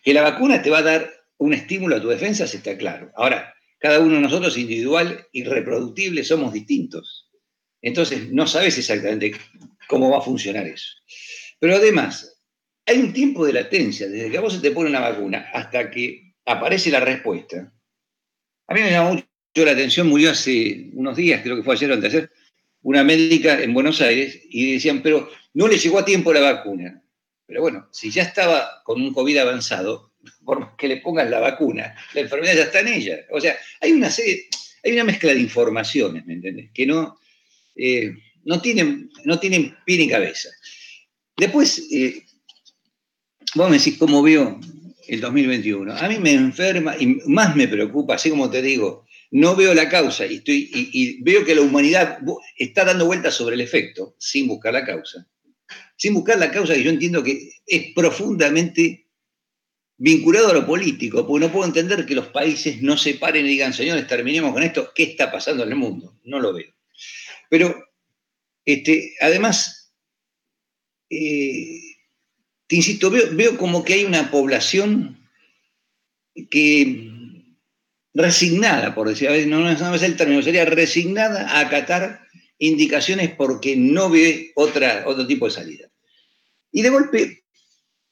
Que 0.04 0.14
la 0.14 0.22
vacuna 0.22 0.62
te 0.62 0.70
va 0.70 0.78
a 0.78 0.84
dar 0.84 1.12
un 1.38 1.56
estímulo 1.56 1.96
a 1.96 2.02
tu 2.04 2.10
defensa, 2.10 2.46
se 2.46 2.58
está 2.58 2.78
claro. 2.78 3.12
Ahora, 3.16 3.52
cada 3.80 4.00
uno 4.00 4.14
de 4.14 4.22
nosotros 4.22 4.60
individual 4.60 5.26
y 5.32 5.44
reproductible 5.44 6.24
somos 6.24 6.54
distintos. 6.54 7.32
Entonces, 7.82 8.32
no 8.32 8.46
sabes 8.46 8.78
exactamente 8.78 9.32
cómo 9.88 10.12
va 10.12 10.20
a 10.20 10.22
funcionar 10.22 10.68
eso. 10.68 10.90
Pero 11.58 11.78
además, 11.78 12.33
hay 12.86 12.98
un 12.98 13.14
tiempo 13.14 13.46
de 13.46 13.54
latencia, 13.54 14.08
desde 14.08 14.30
que 14.30 14.38
a 14.38 14.42
vos 14.42 14.54
se 14.54 14.60
te 14.60 14.72
pone 14.72 14.90
la 14.90 15.00
vacuna 15.00 15.50
hasta 15.54 15.90
que 15.90 16.34
aparece 16.46 16.92
la 16.92 17.00
respuesta. 17.00 17.72
A 18.68 18.74
mí 18.74 18.82
me 18.82 18.92
llamó 18.92 19.14
mucho 19.14 19.66
la 19.66 19.72
atención, 19.72 20.08
murió 20.08 20.32
hace 20.32 20.90
unos 20.94 21.16
días, 21.16 21.42
creo 21.42 21.56
que 21.56 21.64
fue 21.64 21.76
ayer 21.76 21.92
o 21.92 21.94
antes 21.94 22.30
una 22.82 23.04
médica 23.04 23.62
en 23.62 23.74
Buenos 23.74 24.02
Aires 24.02 24.40
y 24.50 24.74
decían, 24.74 25.02
pero 25.02 25.30
no 25.54 25.68
le 25.68 25.78
llegó 25.78 26.00
a 26.00 26.06
tiempo 26.06 26.34
la 26.34 26.42
vacuna. 26.42 27.02
Pero 27.46 27.62
bueno, 27.62 27.88
si 27.92 28.12
ya 28.12 28.24
estaba 28.24 28.82
con 28.84 29.02
un 29.02 29.14
COVID 29.14 29.38
avanzado, 29.38 30.12
por 30.46 30.76
que 30.76 30.88
le 30.88 30.98
pongan 30.98 31.32
la 31.32 31.40
vacuna, 31.40 31.96
la 32.14 32.22
enfermedad 32.22 32.56
ya 32.56 32.64
está 32.64 32.82
en 32.82 32.90
ella. 32.90 33.20
O 33.32 33.40
sea, 33.40 33.56
hay 33.82 33.92
una 33.94 34.10
serie, 34.10 34.48
hay 34.84 34.94
una 34.94 35.06
mezcla 35.06 35.34
de 35.34 35.40
informaciones, 35.40 36.26
¿me 36.26 36.34
entiendes? 36.34 36.72
Que 36.74 36.86
no, 36.86 37.18
eh, 37.76 38.14
no, 38.44 38.62
tienen, 38.62 39.10
no 39.24 39.40
tienen 39.40 39.76
pie 39.86 39.98
ni 39.98 40.10
cabeza. 40.10 40.50
Después, 41.38 41.88
eh, 41.92 42.24
vos 43.56 43.70
me 43.70 43.78
decís 43.78 43.98
cómo 43.98 44.22
veo 44.22 44.60
el 45.08 45.22
2021. 45.22 45.94
A 45.94 46.08
mí 46.08 46.18
me 46.20 46.34
enferma 46.34 46.96
y 46.98 47.20
más 47.28 47.56
me 47.56 47.68
preocupa, 47.68 48.16
así 48.16 48.30
como 48.30 48.50
te 48.50 48.62
digo, 48.62 49.06
no 49.32 49.56
veo 49.56 49.74
la 49.74 49.90
causa 49.90 50.26
y, 50.26 50.36
estoy, 50.36 50.70
y, 50.72 51.22
veo 51.24 51.44
que 51.44 51.56
la 51.56 51.62
humanidad 51.62 52.20
está 52.58 52.86
dando 52.86 53.06
vueltas 53.06 53.34
sobre 53.34 53.56
el 53.56 53.62
efecto 53.62 54.16
sin 54.18 54.48
buscar 54.48 54.74
la 54.74 54.86
causa. 54.86 55.28
Sin 55.98 56.14
buscar 56.14 56.38
la 56.38 56.52
causa 56.52 56.74
que 56.74 56.84
yo 56.84 56.90
entiendo 56.90 57.24
que 57.24 57.50
es 57.66 57.94
profundamente 57.94 59.08
vinculado 59.98 60.50
a 60.50 60.54
lo 60.54 60.66
político, 60.66 61.26
porque 61.26 61.46
no 61.46 61.52
puedo 61.52 61.66
entender 61.66 62.06
que 62.06 62.16
los 62.16 62.28
países 62.28 62.82
no 62.82 62.98
se 62.98 63.14
paren 63.16 63.46
y 63.46 63.50
digan, 63.50 63.74
señores, 63.74 64.08
terminemos 64.08 64.52
con 64.52 64.64
esto, 64.64 64.92
¿qué 64.94 65.04
está 65.04 65.32
pasando 65.32 65.64
en 65.64 65.70
el 65.70 65.76
mundo? 65.76 66.20
No 66.24 66.40
lo 66.40 66.54
veo. 66.54 66.74
Pero, 67.50 67.76
este, 68.66 69.14
además, 69.22 69.94
eh, 71.10 71.93
insisto, 72.76 73.10
veo, 73.10 73.58
como 73.58 73.84
que 73.84 73.94
hay 73.94 74.06
una 74.06 74.32
población 74.32 75.18
que 76.50 77.12
resignada, 78.14 78.94
por 78.94 79.10
decir, 79.10 79.28
a 79.28 79.32
ver, 79.32 79.48
no, 79.48 79.60
no, 79.60 79.96
es 79.96 80.04
el 80.04 80.16
término, 80.16 80.42
sería 80.42 80.66
resignada 80.66 81.50
a 81.50 81.62
acatar 81.62 82.22
indicaciones 82.58 83.32
porque 83.36 83.76
no 83.76 84.10
ve 84.10 84.52
otra, 84.56 85.04
otro 85.08 85.26
tipo 85.28 85.46
de 85.46 85.52
salida. 85.52 85.90
Y 86.72 86.82
de 86.82 86.90
golpe 86.90 87.44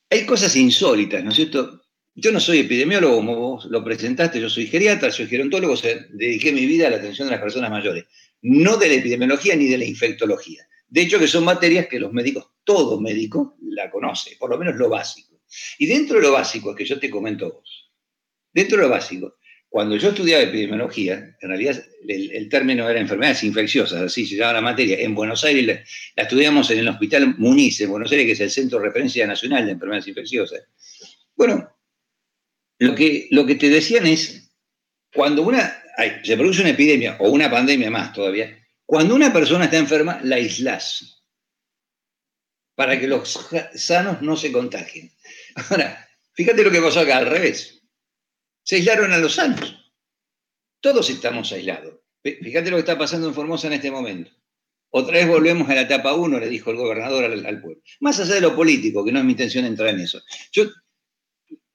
hay 0.10 0.26
cosas 0.26 0.56
insólitas, 0.56 1.24
¿no 1.24 1.30
es 1.30 1.36
cierto? 1.36 1.82
Yo 2.14 2.32
no 2.32 2.40
soy 2.40 2.60
epidemiólogo, 2.60 3.16
como 3.16 3.36
vos 3.36 3.66
lo 3.66 3.84
presentaste, 3.84 4.42
yo 4.42 4.50
soy 4.50 4.68
geriatra, 4.68 5.12
soy 5.12 5.28
gerontólogo, 5.28 5.74
o 5.74 5.78
sea, 5.78 5.96
dediqué 6.10 6.52
mi 6.52 6.66
vida 6.66 6.88
a 6.88 6.90
la 6.90 6.98
atención 6.98 7.28
de 7.28 7.32
las 7.32 7.42
personas 7.42 7.72
mayores, 7.72 8.06
no 8.42 8.76
de 8.78 8.90
la 8.90 8.96
epidemiología 8.96 9.56
ni 9.56 9.68
de 9.68 9.78
la 9.78 9.86
infectología. 9.86 10.68
De 10.92 11.02
hecho, 11.02 11.18
que 11.18 11.28
son 11.28 11.46
materias 11.46 11.88
que 11.88 12.02
los 12.02 12.12
médicos, 12.12 12.52
todo 12.66 13.00
médico, 13.00 13.56
la 13.62 13.90
conoce, 13.90 14.36
por 14.38 14.50
lo 14.50 14.58
menos 14.58 14.76
lo 14.76 14.90
básico. 14.90 15.42
Y 15.80 15.88
dentro 15.88 16.18
de 16.18 16.24
lo 16.24 16.34
básico, 16.34 16.76
que 16.76 16.84
yo 16.84 17.00
te 17.00 17.10
comento 17.10 17.50
vos, 17.50 17.92
dentro 18.54 18.76
de 18.76 18.84
lo 18.84 18.90
básico, 18.90 19.38
cuando 19.70 19.96
yo 19.96 20.10
estudiaba 20.10 20.44
epidemiología, 20.44 21.38
en 21.40 21.48
realidad 21.48 21.82
el, 22.06 22.50
término 22.50 22.90
era 22.90 23.00
enfermedades 23.00 23.42
infecciosas, 23.46 24.02
así 24.02 24.26
se 24.26 24.36
llama 24.36 24.52
la 24.52 24.62
materia. 24.62 25.00
En 25.00 25.16
Buenos 25.16 25.46
Aires 25.46 25.66
la, 25.66 26.24
estudiamos 26.24 26.70
en 26.72 26.80
el 26.80 26.90
Hospital 26.90 27.36
Muniz, 27.38 27.80
en 27.80 27.90
Buenos 27.90 28.12
Aires, 28.12 28.26
que 28.26 28.34
es 28.34 28.42
el 28.42 28.52
Centro 28.52 28.80
de 28.80 28.88
Referencia 28.88 29.26
Nacional 29.26 29.66
de 29.66 29.72
Enfermedades 29.72 30.10
Infecciosas. 30.10 30.62
Bueno, 31.38 31.74
lo 32.80 32.96
que, 32.96 33.30
lo 33.32 33.46
que 33.46 33.56
te 33.56 33.70
decían 33.70 34.08
es, 34.08 34.54
cuando 35.14 35.42
una, 35.44 35.74
se 36.22 36.36
produce 36.36 36.60
una 36.60 36.72
epidemia 36.72 37.16
o 37.22 37.30
una 37.30 37.50
pandemia 37.50 37.90
más 37.90 38.12
todavía, 38.12 38.61
cuando 38.92 39.16
una 39.16 39.32
persona 39.32 39.64
está 39.64 39.78
enferma, 39.78 40.20
la 40.22 40.36
aislás 40.36 41.24
para 42.76 43.00
que 43.00 43.08
los 43.08 43.48
sanos 43.76 44.22
no 44.22 44.36
se 44.36 44.52
contagien. 44.52 45.10
Ahora, 45.56 46.10
fíjate 46.34 46.62
lo 46.62 46.72
que 46.72 46.82
pasó 46.82 47.00
acá 47.00 47.16
al 47.16 47.28
revés 47.28 47.82
se 48.64 48.76
aislaron 48.76 49.14
a 49.14 49.18
los 49.18 49.36
sanos. 49.36 49.94
Todos 50.82 51.10
estamos 51.10 51.54
aislados. 51.54 52.02
Fíjate 52.22 52.70
lo 52.70 52.76
que 52.76 52.82
está 52.82 52.98
pasando 52.98 53.30
en 53.30 53.34
Formosa 53.34 53.68
en 53.68 53.74
este 53.74 53.90
momento. 53.90 54.30
Otra 54.90 55.20
vez 55.20 55.28
volvemos 55.30 55.70
a 55.70 55.76
la 55.76 55.82
etapa 55.84 56.14
1, 56.14 56.40
le 56.42 56.50
dijo 56.50 56.72
el 56.72 56.76
gobernador 56.76 57.24
al, 57.24 57.62
pueblo. 57.62 57.82
Más 58.02 58.20
allá 58.20 58.36
de 58.36 58.42
lo 58.42 58.54
político, 58.58 59.06
que 59.06 59.14
no 59.14 59.20
es 59.20 59.26
mi 59.26 59.32
intención 59.32 59.64
entrar 59.64 59.88
en 59.88 60.02
eso. 60.02 60.22
Yo, 60.52 60.66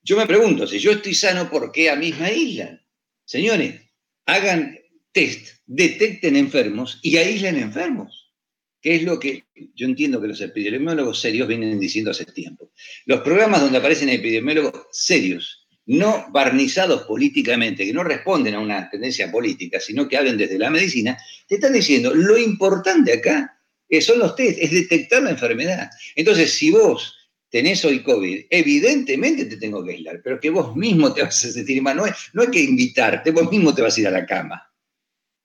yo 0.03 0.19
me 0.19 0.27
pregunto, 0.27 0.67
si 0.67 0.79
yo 0.79 0.91
estoy 0.91 1.15
sano, 1.15 1.49
¿por 1.49 1.73
qué 1.73 1.89
a 1.89 1.97
misma 1.97 2.31
isla? 2.31 2.79
Señores, 3.25 3.81
hagan 4.27 4.79
test, 5.17 5.49
detecten 5.65 6.37
enfermos 6.37 7.01
y 7.03 7.17
aíslen 7.17 7.57
enfermos. 7.57 8.35
Que 8.83 8.97
es 8.97 9.03
lo 9.03 9.19
que 9.19 9.45
yo 9.75 9.87
entiendo 9.87 10.21
que 10.21 10.29
los 10.29 10.43
epidemiólogos 10.43 11.19
serios 11.19 11.49
vienen 11.49 11.81
diciendo 11.81 12.11
hace 12.11 12.27
tiempo. 12.27 12.71
Los 13.07 13.23
programas 13.23 13.63
donde 13.63 13.79
aparecen 13.79 14.11
epidemiólogos 14.11 14.89
serios 14.93 15.67
no 15.87 16.27
barnizados 16.31 17.05
políticamente, 17.05 17.87
que 17.87 17.95
no 17.95 18.05
responden 18.05 18.57
a 18.57 18.61
una 18.61 18.91
tendencia 18.91 19.33
política, 19.33 19.81
sino 19.81 20.07
que 20.07 20.19
hablen 20.19 20.37
desde 20.37 20.59
la 20.59 20.69
medicina, 20.69 21.17
te 21.49 21.55
están 21.55 21.73
diciendo, 21.73 22.13
lo 22.13 22.37
importante 22.37 23.15
acá 23.15 23.59
son 24.01 24.19
los 24.19 24.37
test, 24.37 24.59
es 24.61 24.71
detectar 24.71 25.23
la 25.23 25.31
enfermedad. 25.31 25.89
Entonces, 26.15 26.53
si 26.53 26.71
vos 26.71 27.15
tenés 27.49 27.85
hoy 27.85 28.03
COVID, 28.03 28.47
evidentemente 28.51 29.47
te 29.47 29.57
tengo 29.57 29.83
que 29.83 29.93
aislar, 29.93 30.21
pero 30.23 30.39
que 30.41 30.51
vos 30.51 30.77
mismo 30.77 31.15
te 31.15 31.23
vas 31.23 31.43
a 31.43 31.53
sentir 31.53 31.81
mal, 31.81 31.97
no 31.97 32.05
no 32.35 32.43
hay 32.43 32.51
que 32.51 32.61
invitarte, 32.61 33.31
vos 33.31 33.51
mismo 33.51 33.75
te 33.75 33.83
vas 33.83 33.97
a 33.97 34.01
ir 34.01 34.09
a 34.09 34.11
la 34.11 34.27
cama. 34.27 34.63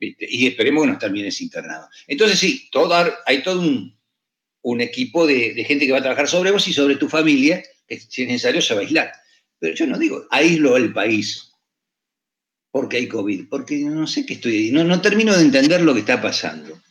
Y 0.02 0.48
esperemos 0.48 0.84
que 0.84 0.92
no 0.92 0.98
termines 0.98 1.40
internado. 1.42 1.88
Entonces, 2.08 2.40
sí, 2.40 2.68
todo, 2.72 2.94
hay 3.26 3.44
todo 3.44 3.62
un, 3.62 4.82
equipo 4.82 5.28
de, 5.28 5.54
de 5.54 5.64
gente 5.64 5.86
que 5.86 5.92
va 5.92 6.00
a 6.00 6.04
trabajar 6.04 6.28
sobre 6.28 6.52
vos 6.52 6.68
y 6.68 6.74
sobre 6.74 6.96
tu 6.96 7.08
familia, 7.08 7.64
que 7.88 8.00
si 8.00 8.24
es 8.24 8.28
necesario 8.28 8.62
se 8.62 8.74
va 8.74 8.82
a 8.82 8.84
aislar. 8.84 9.12
Pero 9.60 9.76
yo 9.76 9.86
no 9.86 9.98
digo, 9.98 10.26
aíslo 10.32 10.76
el 10.76 10.92
país 10.92 11.52
porque 12.72 12.98
hay 12.98 13.08
COVID, 13.08 13.50
porque 13.50 13.78
no 13.80 14.08
sé 14.08 14.26
qué 14.26 14.36
estoy, 14.36 14.72
no, 14.72 14.84
no 14.84 15.02
termino 15.02 15.36
de 15.36 15.44
entender 15.44 15.82
lo 15.82 15.94
que 15.94 16.00
está 16.00 16.22
pasando. 16.22 16.82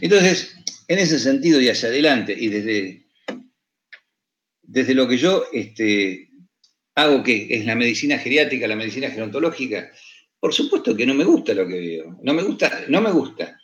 Entonces, 0.00 0.56
en 0.88 0.98
ese 0.98 1.18
sentido 1.18 1.60
y 1.60 1.68
hacia 1.68 1.88
adelante, 1.88 2.34
y 2.36 2.48
desde, 2.48 3.06
desde 4.62 4.94
lo 4.94 5.06
que 5.08 5.16
yo 5.16 5.44
este, 5.52 6.28
hago, 6.96 7.22
que 7.22 7.46
es 7.50 7.64
la 7.64 7.76
medicina 7.76 8.18
geriátrica, 8.18 8.66
la 8.66 8.76
medicina 8.76 9.08
gerontológica, 9.08 9.92
por 10.40 10.54
supuesto 10.54 10.96
que 10.96 11.06
no 11.06 11.14
me 11.14 11.24
gusta 11.24 11.54
lo 11.54 11.66
que 11.66 11.80
veo. 11.80 12.18
No 12.22 12.34
me 12.34 12.42
gusta, 12.42 12.84
no 12.88 13.00
me 13.00 13.10
gusta. 13.10 13.60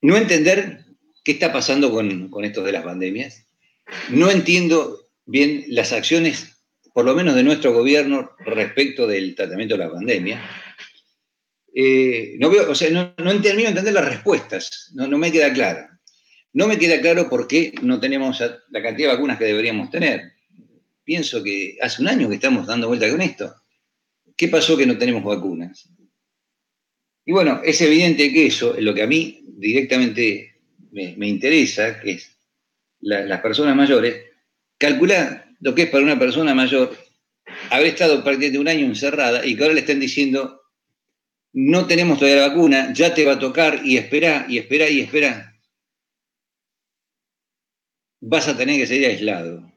No 0.00 0.16
entender 0.16 0.84
qué 1.24 1.32
está 1.32 1.52
pasando 1.52 1.90
con, 1.90 2.44
esto 2.44 2.62
de 2.62 2.72
las 2.72 2.84
pandemias. 2.84 3.46
No 4.10 4.30
entiendo 4.30 5.08
bien 5.26 5.64
las 5.68 5.92
acciones 5.92 6.54
por 6.92 7.04
lo 7.04 7.14
menos 7.14 7.36
de 7.36 7.44
nuestro 7.44 7.72
gobierno, 7.72 8.32
respecto 8.40 9.06
del 9.06 9.36
tratamiento 9.36 9.76
de 9.76 9.84
la 9.84 9.92
pandemia. 9.92 10.42
Eh, 11.72 12.34
no, 12.40 12.50
veo, 12.50 12.68
o 12.68 12.74
sea, 12.74 12.90
no, 12.90 13.14
no, 13.18 13.40
termino 13.40 13.68
de 13.68 13.68
entender 13.68 13.94
las 13.94 14.08
respuestas, 14.08 14.90
no, 14.94 15.06
me 15.16 15.30
queda 15.30 15.52
claro. 15.52 15.86
No 16.52 16.66
me 16.66 16.76
queda 16.76 17.00
claro 17.00 17.28
por 17.28 17.46
qué 17.46 17.72
no 17.82 18.00
tenemos 18.00 18.40
la 18.40 18.82
cantidad 18.82 19.10
de 19.10 19.14
vacunas 19.14 19.38
que 19.38 19.44
deberíamos 19.44 19.90
tener. 19.90 20.32
Pienso 21.04 21.40
que 21.44 21.78
hace 21.80 22.02
un 22.02 22.08
año 22.08 22.28
que 22.28 22.34
estamos 22.34 22.66
dando 22.66 22.88
vuelta 22.88 23.08
con 23.08 23.20
esto. 23.20 23.54
¿Qué 24.38 24.46
pasó 24.46 24.76
que 24.76 24.86
no 24.86 24.96
tenemos 24.96 25.24
vacunas? 25.24 25.90
Y 27.26 27.32
bueno, 27.32 27.60
es 27.64 27.80
evidente 27.80 28.32
que 28.32 28.46
eso 28.46 28.76
es 28.76 28.84
lo 28.84 28.94
que 28.94 29.02
a 29.02 29.06
mí 29.08 29.44
directamente 29.48 30.60
me, 30.92 31.26
interesa, 31.26 32.00
que 32.00 32.12
es 32.12 32.36
las 33.00 33.40
personas 33.40 33.74
mayores, 33.74 34.26
calcular 34.78 35.48
lo 35.58 35.74
que 35.74 35.82
es 35.82 35.90
para 35.90 36.04
una 36.04 36.18
persona 36.18 36.54
mayor 36.54 36.96
haber 37.70 37.88
estado 37.88 38.22
prácticamente 38.22 38.60
un 38.60 38.68
año 38.68 38.86
encerrada 38.86 39.44
y 39.44 39.56
que 39.56 39.62
ahora 39.64 39.74
le 39.74 39.80
estén 39.80 39.98
diciendo, 39.98 40.62
no 41.52 41.88
tenemos 41.88 42.20
todavía 42.20 42.42
la 42.42 42.48
vacuna, 42.48 42.92
ya 42.92 43.12
te 43.12 43.24
va 43.24 43.32
a 43.32 43.38
tocar 43.40 43.80
y 43.84 43.96
espera, 43.96 44.46
y 44.48 44.58
espera, 44.58 44.88
y 44.88 45.00
espera. 45.00 45.60
Vas 48.20 48.46
a 48.46 48.56
tener 48.56 48.78
que 48.78 48.86
seguir 48.86 49.08
aislado. 49.08 49.72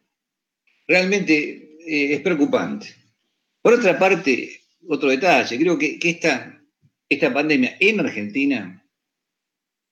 Realmente 0.88 1.78
eh, 1.88 2.14
es 2.14 2.22
preocupante. 2.22 3.01
Por 3.62 3.74
otra 3.74 3.98
parte, 4.00 4.62
otro 4.88 5.10
detalle, 5.10 5.58
creo 5.58 5.78
que, 5.78 6.00
esta, 6.02 6.62
esta 7.08 7.34
pandemia 7.34 7.78
en 7.80 8.00
Argentina, 8.00 8.84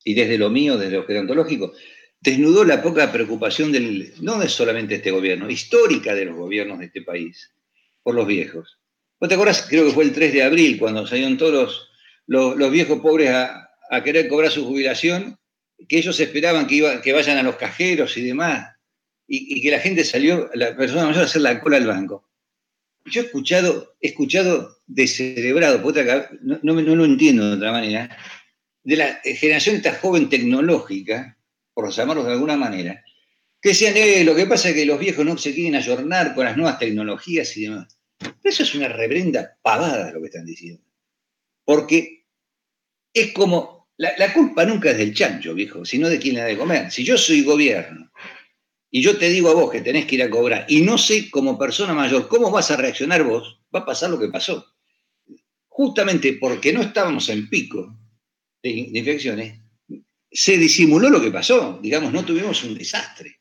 y 0.03 0.13
desde 0.13 0.37
lo 0.37 0.49
mío, 0.49 0.77
desde 0.77 0.97
lo 0.97 1.05
gerontológico, 1.05 1.73
desnudó 2.19 2.63
la 2.63 2.81
poca 2.81 3.11
preocupación 3.11 3.71
del, 3.71 4.13
no 4.21 4.39
de 4.39 4.49
solamente 4.49 4.95
este 4.95 5.11
gobierno, 5.11 5.49
histórica 5.49 6.15
de 6.15 6.25
los 6.25 6.35
gobiernos 6.35 6.79
de 6.79 6.85
este 6.85 7.01
país, 7.01 7.51
por 8.01 8.15
los 8.15 8.25
viejos. 8.25 8.79
¿Vos 9.19 9.29
te 9.29 9.35
acordás? 9.35 9.67
Creo 9.69 9.85
que 9.85 9.91
fue 9.91 10.05
el 10.05 10.13
3 10.13 10.33
de 10.33 10.43
abril, 10.43 10.79
cuando 10.79 11.05
salieron 11.05 11.37
todos 11.37 11.89
los, 12.25 12.71
viejos 12.71 12.99
pobres 13.01 13.29
a, 13.29 13.65
querer 14.03 14.27
cobrar 14.27 14.51
su 14.51 14.65
jubilación, 14.65 15.37
que 15.87 15.97
ellos 15.97 16.19
esperaban 16.19 16.67
que, 16.67 16.75
iba, 16.75 17.01
que 17.01 17.13
vayan 17.13 17.37
a 17.37 17.43
los 17.43 17.55
cajeros 17.55 18.17
y 18.17 18.21
demás, 18.21 18.75
y, 19.27 19.61
que 19.61 19.71
la 19.71 19.79
gente 19.79 20.03
salió, 20.03 20.49
la 20.53 20.75
persona 20.75 21.05
mayor, 21.05 21.23
a 21.23 21.25
hacer 21.25 21.41
la 21.41 21.59
cola 21.59 21.77
al 21.77 21.87
banco. 21.87 22.28
Yo 23.05 23.21
he 23.21 23.25
escuchado, 23.25 23.95
he 24.01 24.09
escuchado 24.09 24.77
descerebrado, 24.87 25.81
no, 26.41 26.59
no, 26.61 26.81
no 26.81 26.95
lo 26.95 27.05
entiendo 27.05 27.49
de 27.49 27.55
otra 27.55 27.71
manera, 27.71 28.17
de 28.83 28.95
la 28.95 29.19
generación 29.23 29.75
esta 29.75 29.95
joven 29.95 30.29
tecnológica, 30.29 31.37
por 31.73 31.89
llamarlos 31.91 32.25
de 32.25 32.33
alguna 32.33 32.57
manera, 32.57 33.03
que 33.61 33.69
decían, 33.69 33.93
eh, 33.97 34.23
lo 34.23 34.35
que 34.35 34.45
pasa 34.45 34.69
es 34.69 34.75
que 34.75 34.85
los 34.85 34.99
viejos 34.99 35.25
no 35.25 35.37
se 35.37 35.53
quieren 35.53 35.75
ayornar 35.75 36.33
con 36.33 36.45
las 36.45 36.55
nuevas 36.55 36.79
tecnologías 36.79 37.55
y 37.57 37.63
demás. 37.63 37.97
Eso 38.43 38.63
es 38.63 38.75
una 38.75 38.87
reverenda 38.87 39.57
pavada 39.61 40.11
lo 40.11 40.19
que 40.21 40.27
están 40.27 40.45
diciendo. 40.45 40.83
Porque 41.65 42.25
es 43.13 43.31
como, 43.33 43.89
la, 43.97 44.13
la 44.17 44.33
culpa 44.33 44.65
nunca 44.65 44.91
es 44.91 44.97
del 44.97 45.13
chancho, 45.13 45.53
viejo, 45.53 45.85
sino 45.85 46.09
de 46.09 46.19
quien 46.19 46.35
le 46.35 46.41
da 46.41 46.47
de 46.47 46.57
comer. 46.57 46.91
Si 46.91 47.03
yo 47.03 47.17
soy 47.17 47.43
gobierno 47.43 48.11
y 48.91 49.01
yo 49.01 49.17
te 49.17 49.29
digo 49.29 49.49
a 49.49 49.53
vos 49.53 49.71
que 49.71 49.81
tenés 49.81 50.05
que 50.05 50.15
ir 50.15 50.23
a 50.23 50.29
cobrar 50.29 50.65
y 50.67 50.81
no 50.81 50.97
sé 50.97 51.29
como 51.29 51.59
persona 51.59 51.93
mayor 51.93 52.27
cómo 52.27 52.49
vas 52.49 52.71
a 52.71 52.77
reaccionar 52.77 53.23
vos, 53.23 53.61
va 53.73 53.81
a 53.81 53.85
pasar 53.85 54.09
lo 54.09 54.19
que 54.19 54.29
pasó. 54.29 54.65
Justamente 55.67 56.33
porque 56.33 56.73
no 56.73 56.81
estábamos 56.81 57.29
en 57.29 57.49
pico 57.49 57.95
de, 58.63 58.69
infecciones, 58.69 59.59
se 60.31 60.57
disimuló 60.57 61.09
lo 61.09 61.21
que 61.21 61.31
pasó. 61.31 61.79
Digamos, 61.81 62.11
no 62.11 62.25
tuvimos 62.25 62.63
un 62.63 62.75
desastre. 62.77 63.39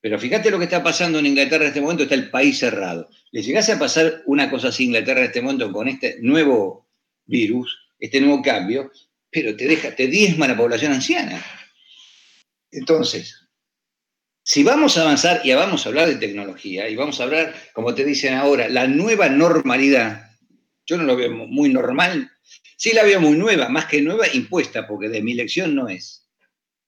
Pero 0.00 0.18
fíjate 0.18 0.50
lo 0.50 0.58
que 0.58 0.64
está 0.64 0.82
pasando 0.82 1.18
en 1.18 1.26
Inglaterra 1.26 1.64
en 1.64 1.68
este 1.68 1.80
momento, 1.80 2.02
está 2.02 2.16
el 2.16 2.30
país 2.30 2.58
cerrado. 2.58 3.08
¿Le 3.30 3.42
llegase 3.42 3.72
a 3.72 3.78
pasar 3.78 4.22
una 4.26 4.50
cosa 4.50 4.68
así 4.68 4.84
en 4.84 4.90
Inglaterra 4.90 5.20
en 5.20 5.26
este 5.26 5.42
momento 5.42 5.70
con 5.70 5.86
este 5.86 6.18
nuevo 6.20 6.88
virus, 7.26 7.78
este 8.00 8.20
nuevo 8.20 8.42
cambio, 8.42 8.90
pero 9.30 9.54
te 9.54 9.66
deja, 9.66 9.94
te 9.94 10.08
diezma 10.08 10.48
la 10.48 10.56
población 10.56 10.92
anciana? 10.92 11.44
Entonces, 12.72 13.41
si 14.44 14.64
vamos 14.64 14.98
a 14.98 15.02
avanzar 15.02 15.40
y 15.44 15.52
vamos 15.52 15.86
a 15.86 15.88
hablar 15.88 16.08
de 16.08 16.16
tecnología 16.16 16.88
y 16.88 16.96
vamos 16.96 17.20
a 17.20 17.24
hablar, 17.24 17.54
como 17.72 17.94
te 17.94 18.04
dicen 18.04 18.34
ahora, 18.34 18.68
la 18.68 18.86
nueva 18.86 19.28
normalidad, 19.28 20.30
yo 20.84 20.96
no 20.96 21.04
lo 21.04 21.16
veo 21.16 21.30
muy 21.30 21.72
normal, 21.72 22.30
sí 22.76 22.92
la 22.92 23.04
veo 23.04 23.20
muy 23.20 23.36
nueva, 23.36 23.68
más 23.68 23.86
que 23.86 24.02
nueva, 24.02 24.26
impuesta, 24.32 24.86
porque 24.86 25.08
de 25.08 25.22
mi 25.22 25.32
elección 25.32 25.74
no 25.74 25.88
es. 25.88 26.28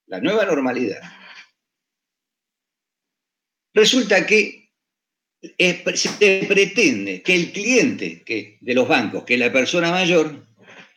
La 0.06 0.20
nueva 0.20 0.44
normalidad. 0.44 1.00
Resulta 3.72 4.26
que 4.26 4.72
se 5.94 6.46
pretende 6.48 7.22
que 7.22 7.34
el 7.34 7.52
cliente 7.52 8.22
que, 8.24 8.58
de 8.60 8.74
los 8.74 8.88
bancos, 8.88 9.24
que 9.24 9.38
la 9.38 9.52
persona 9.52 9.90
mayor, 9.90 10.46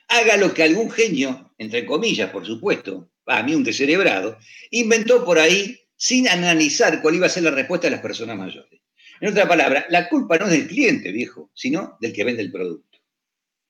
haga 0.08 0.38
lo 0.38 0.54
que 0.54 0.64
algún 0.64 0.90
genio, 0.90 1.54
entre 1.58 1.86
comillas, 1.86 2.32
por 2.32 2.46
supuesto, 2.46 3.10
a 3.26 3.44
mí 3.44 3.54
un 3.54 3.64
descerebrado, 3.64 4.38
inventó 4.72 5.24
por 5.24 5.38
ahí 5.38 5.87
sin 5.98 6.30
analizar 6.30 7.02
cuál 7.02 7.16
iba 7.16 7.26
a 7.26 7.30
ser 7.30 7.44
la 7.44 7.52
respuesta 7.52 7.88
de 7.88 7.92
las 7.92 8.02
personas 8.02 8.38
mayores. 8.38 8.80
En 9.20 9.30
otra 9.30 9.48
palabra, 9.48 9.86
la 9.90 10.08
culpa 10.08 10.38
no 10.38 10.46
es 10.46 10.52
del 10.52 10.68
cliente, 10.68 11.12
viejo, 11.12 11.52
sino 11.54 11.98
del 12.00 12.14
que 12.14 12.24
vende 12.24 12.44
el 12.44 12.52
producto. 12.52 13.00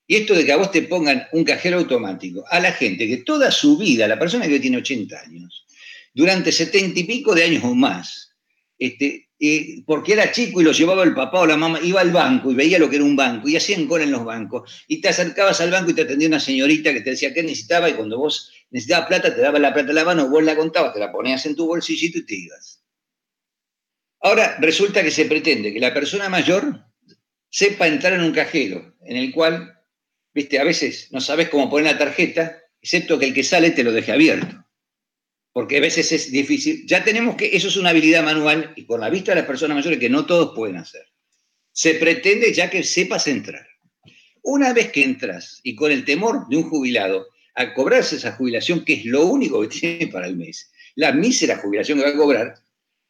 Y 0.05 0.15
esto 0.15 0.35
de 0.35 0.45
que 0.45 0.51
a 0.51 0.57
vos 0.57 0.71
te 0.71 0.83
pongan 0.83 1.27
un 1.31 1.43
cajero 1.43 1.77
automático 1.77 2.43
a 2.49 2.59
la 2.59 2.71
gente 2.71 3.07
que 3.07 3.17
toda 3.17 3.51
su 3.51 3.77
vida, 3.77 4.07
la 4.07 4.19
persona 4.19 4.47
que 4.47 4.59
tiene 4.59 4.77
80 4.77 5.19
años, 5.19 5.65
durante 6.13 6.51
70 6.51 6.99
y 6.99 7.03
pico 7.03 7.33
de 7.33 7.43
años 7.43 7.63
o 7.63 7.73
más, 7.75 8.31
este, 8.77 9.29
eh, 9.39 9.83
porque 9.85 10.13
era 10.13 10.31
chico 10.31 10.61
y 10.61 10.63
lo 10.63 10.71
llevaba 10.71 11.03
el 11.03 11.13
papá 11.13 11.41
o 11.41 11.45
la 11.45 11.57
mamá, 11.57 11.79
iba 11.83 12.01
al 12.01 12.11
banco 12.11 12.51
y 12.51 12.55
veía 12.55 12.79
lo 12.79 12.89
que 12.89 12.95
era 12.95 13.05
un 13.05 13.15
banco 13.15 13.47
y 13.47 13.55
hacían 13.55 13.85
cola 13.85 14.03
en 14.03 14.11
los 14.11 14.25
bancos 14.25 14.83
y 14.87 14.99
te 14.99 15.09
acercabas 15.09 15.61
al 15.61 15.71
banco 15.71 15.91
y 15.91 15.93
te 15.93 16.01
atendía 16.01 16.27
una 16.27 16.39
señorita 16.39 16.93
que 16.93 17.01
te 17.01 17.11
decía 17.11 17.33
qué 17.33 17.43
necesitaba 17.43 17.89
y 17.89 17.93
cuando 17.93 18.17
vos 18.17 18.51
necesitabas 18.69 19.07
plata 19.07 19.33
te 19.33 19.41
daba 19.41 19.59
la 19.59 19.73
plata 19.73 19.89
en 19.89 19.95
la 19.95 20.05
mano, 20.05 20.29
vos 20.29 20.43
la 20.43 20.55
contabas, 20.55 20.93
te 20.93 20.99
la 20.99 21.11
ponías 21.11 21.45
en 21.45 21.55
tu 21.55 21.67
bolsillito 21.67 22.19
y 22.19 22.25
te 22.25 22.35
ibas. 22.35 22.83
Ahora 24.19 24.57
resulta 24.59 25.03
que 25.03 25.11
se 25.11 25.25
pretende 25.25 25.73
que 25.73 25.79
la 25.79 25.93
persona 25.93 26.29
mayor 26.29 26.85
sepa 27.49 27.87
entrar 27.87 28.13
en 28.13 28.21
un 28.21 28.33
cajero 28.33 28.95
en 29.01 29.17
el 29.17 29.31
cual, 29.31 29.79
viste, 30.33 30.59
a 30.59 30.63
veces 30.63 31.09
no 31.11 31.21
sabes 31.21 31.49
cómo 31.49 31.69
poner 31.69 31.91
la 31.91 31.97
tarjeta, 31.97 32.57
excepto 32.81 33.19
que 33.19 33.25
el 33.25 33.33
que 33.33 33.43
sale 33.43 33.71
te 33.71 33.83
lo 33.83 33.91
deje 33.91 34.11
abierto 34.11 34.67
porque 35.57 35.77
a 35.77 35.81
veces 35.81 36.11
es 36.11 36.31
difícil. 36.31 36.85
Ya 36.85 37.03
tenemos 37.03 37.35
que, 37.35 37.49
eso 37.57 37.69
es 37.69 37.77
una 37.77 37.89
habilidad 37.89 38.23
manual 38.23 38.73
y 38.75 38.83
por 38.83 38.99
la 38.99 39.09
vista 39.09 39.31
de 39.31 39.37
las 39.37 39.47
personas 39.47 39.73
mayores 39.73 39.97
que 39.97 40.07
no 40.07 40.27
todos 40.27 40.53
pueden 40.53 40.77
hacer. 40.77 41.01
Se 41.71 41.95
pretende 41.95 42.53
ya 42.53 42.69
que 42.69 42.83
sepas 42.83 43.25
entrar. 43.25 43.65
Una 44.43 44.71
vez 44.71 44.91
que 44.91 45.03
entras 45.03 45.59
y 45.63 45.73
con 45.73 45.91
el 45.91 46.05
temor 46.05 46.47
de 46.47 46.57
un 46.57 46.69
jubilado 46.69 47.25
a 47.57 47.73
cobrarse 47.73 48.15
esa 48.15 48.33
jubilación, 48.33 48.85
que 48.85 48.93
es 48.93 49.05
lo 49.05 49.25
único 49.25 49.61
que 49.61 49.67
tiene 49.79 50.07
para 50.07 50.27
el 50.27 50.37
mes, 50.37 50.71
la 50.95 51.11
mísera 51.11 51.57
jubilación 51.57 51.97
que 51.97 52.05
va 52.05 52.11
a 52.11 52.17
cobrar, 52.17 52.53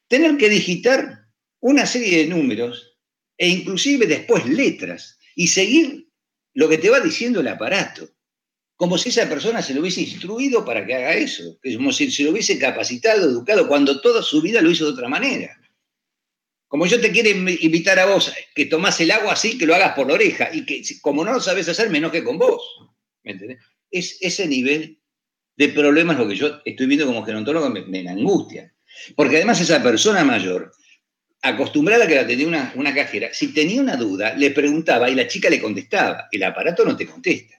tener 0.07 0.37
que 0.37 0.49
digitar 0.49 1.27
una 1.59 1.85
serie 1.85 2.19
de 2.19 2.27
números 2.27 2.97
e 3.37 3.47
inclusive 3.47 4.07
después 4.07 4.45
letras 4.45 5.19
y 5.35 5.47
seguir 5.47 6.09
lo 6.53 6.67
que 6.67 6.77
te 6.77 6.89
va 6.89 6.99
diciendo 6.99 7.41
el 7.41 7.47
aparato 7.47 8.09
como 8.77 8.97
si 8.99 9.09
esa 9.09 9.27
persona 9.27 9.61
se 9.61 9.73
lo 9.73 9.81
hubiese 9.81 10.01
instruido 10.01 10.63
para 10.63 10.85
que 10.85 10.93
haga 10.93 11.15
eso, 11.15 11.59
como 11.75 11.91
si 11.91 12.11
se 12.11 12.23
lo 12.23 12.31
hubiese 12.31 12.59
capacitado, 12.59 13.27
educado, 13.27 13.67
cuando 13.67 13.99
toda 14.01 14.21
su 14.21 14.39
vida 14.39 14.61
lo 14.61 14.69
hizo 14.69 14.85
de 14.85 14.91
otra 14.91 15.09
manera. 15.09 15.59
Como 16.67 16.85
yo 16.85 17.01
te 17.01 17.11
quiero 17.11 17.29
invitar 17.29 17.97
a 17.97 18.05
vos 18.05 18.31
que 18.53 18.67
tomás 18.67 19.01
el 19.01 19.09
agua 19.09 19.33
así, 19.33 19.57
que 19.57 19.65
lo 19.65 19.73
hagas 19.73 19.95
por 19.95 20.07
la 20.07 20.13
oreja, 20.13 20.49
y 20.53 20.63
que 20.63 20.83
como 21.01 21.25
no 21.25 21.33
lo 21.33 21.39
sabes 21.39 21.67
hacer, 21.67 21.89
me 21.89 21.97
enoje 21.97 22.23
con 22.23 22.37
vos. 22.37 22.61
¿Me 23.23 23.31
entendés? 23.31 23.59
Es 23.91 24.17
ese 24.21 24.47
nivel 24.47 24.99
de 25.55 25.69
problemas 25.69 26.17
lo 26.17 26.27
que 26.27 26.35
yo 26.35 26.61
estoy 26.65 26.85
viendo 26.85 27.05
como 27.05 27.25
gerontólogo 27.25 27.69
me, 27.69 27.81
me 27.85 28.07
angustia. 28.09 28.73
Porque 29.15 29.37
además 29.37 29.59
esa 29.61 29.81
persona 29.81 30.23
mayor, 30.23 30.71
acostumbrada 31.41 32.05
a 32.05 32.07
que 32.07 32.15
la 32.15 32.27
tenía 32.27 32.47
una, 32.47 32.73
una 32.75 32.93
cajera, 32.93 33.33
si 33.33 33.53
tenía 33.53 33.81
una 33.81 33.95
duda, 33.95 34.35
le 34.35 34.51
preguntaba 34.51 35.09
y 35.09 35.15
la 35.15 35.27
chica 35.27 35.49
le 35.49 35.61
contestaba. 35.61 36.27
El 36.31 36.43
aparato 36.43 36.85
no 36.85 36.95
te 36.95 37.05
contesta. 37.05 37.55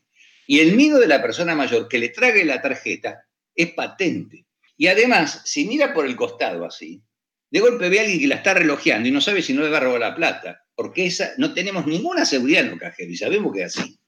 Y 0.46 0.60
el 0.60 0.74
miedo 0.74 0.98
de 0.98 1.06
la 1.06 1.20
persona 1.20 1.54
mayor 1.54 1.88
que 1.88 1.98
le 1.98 2.08
trague 2.08 2.44
la 2.44 2.62
tarjeta 2.62 3.24
es 3.54 3.72
patente. 3.72 4.46
Y 4.76 4.86
además, 4.86 5.42
si 5.44 5.66
mira 5.66 5.92
por 5.92 6.06
el 6.06 6.16
costado 6.16 6.64
así, 6.64 7.02
de 7.50 7.60
golpe 7.60 7.88
ve 7.88 7.98
a 7.98 8.02
alguien 8.02 8.20
que 8.20 8.26
la 8.28 8.36
está 8.36 8.54
relojeando 8.54 9.08
y 9.08 9.12
no 9.12 9.20
sabe 9.20 9.42
si 9.42 9.52
no 9.52 9.62
le 9.62 9.70
va 9.70 9.78
a 9.78 9.80
robar 9.80 10.00
la 10.00 10.14
plata, 10.14 10.64
porque 10.74 11.06
esa, 11.06 11.32
no 11.38 11.52
tenemos 11.54 11.86
ninguna 11.86 12.24
seguridad 12.24 12.62
en 12.62 12.70
los 12.70 12.78
cajeros 12.78 13.12
y 13.12 13.16
sabemos 13.16 13.52
que 13.52 13.62
es 13.62 13.76
así. 13.76 13.98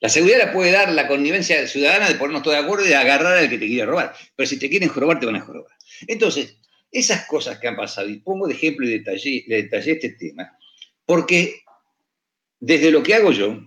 La 0.00 0.08
seguridad 0.08 0.38
la 0.38 0.52
puede 0.52 0.72
dar 0.72 0.92
la 0.92 1.06
connivencia 1.06 1.66
ciudadana 1.68 2.08
de 2.08 2.14
ponernos 2.14 2.42
todos 2.42 2.56
de 2.56 2.62
acuerdo 2.62 2.86
y 2.86 2.88
de 2.88 2.96
agarrar 2.96 3.36
al 3.36 3.50
que 3.50 3.58
te 3.58 3.66
quiere 3.66 3.86
robar. 3.86 4.14
Pero 4.34 4.46
si 4.46 4.58
te 4.58 4.70
quieren 4.70 4.88
robar, 4.88 5.20
te 5.20 5.26
van 5.26 5.36
a 5.36 5.44
robar. 5.44 5.76
Entonces, 6.06 6.56
esas 6.90 7.26
cosas 7.26 7.58
que 7.58 7.68
han 7.68 7.76
pasado, 7.76 8.08
y 8.08 8.18
pongo 8.18 8.48
de 8.48 8.54
ejemplo 8.54 8.86
y 8.86 8.90
detallé, 8.90 9.44
detallé 9.46 9.92
este 9.92 10.10
tema, 10.10 10.50
porque 11.04 11.62
desde 12.58 12.90
lo 12.90 13.02
que 13.02 13.14
hago 13.14 13.32
yo, 13.32 13.60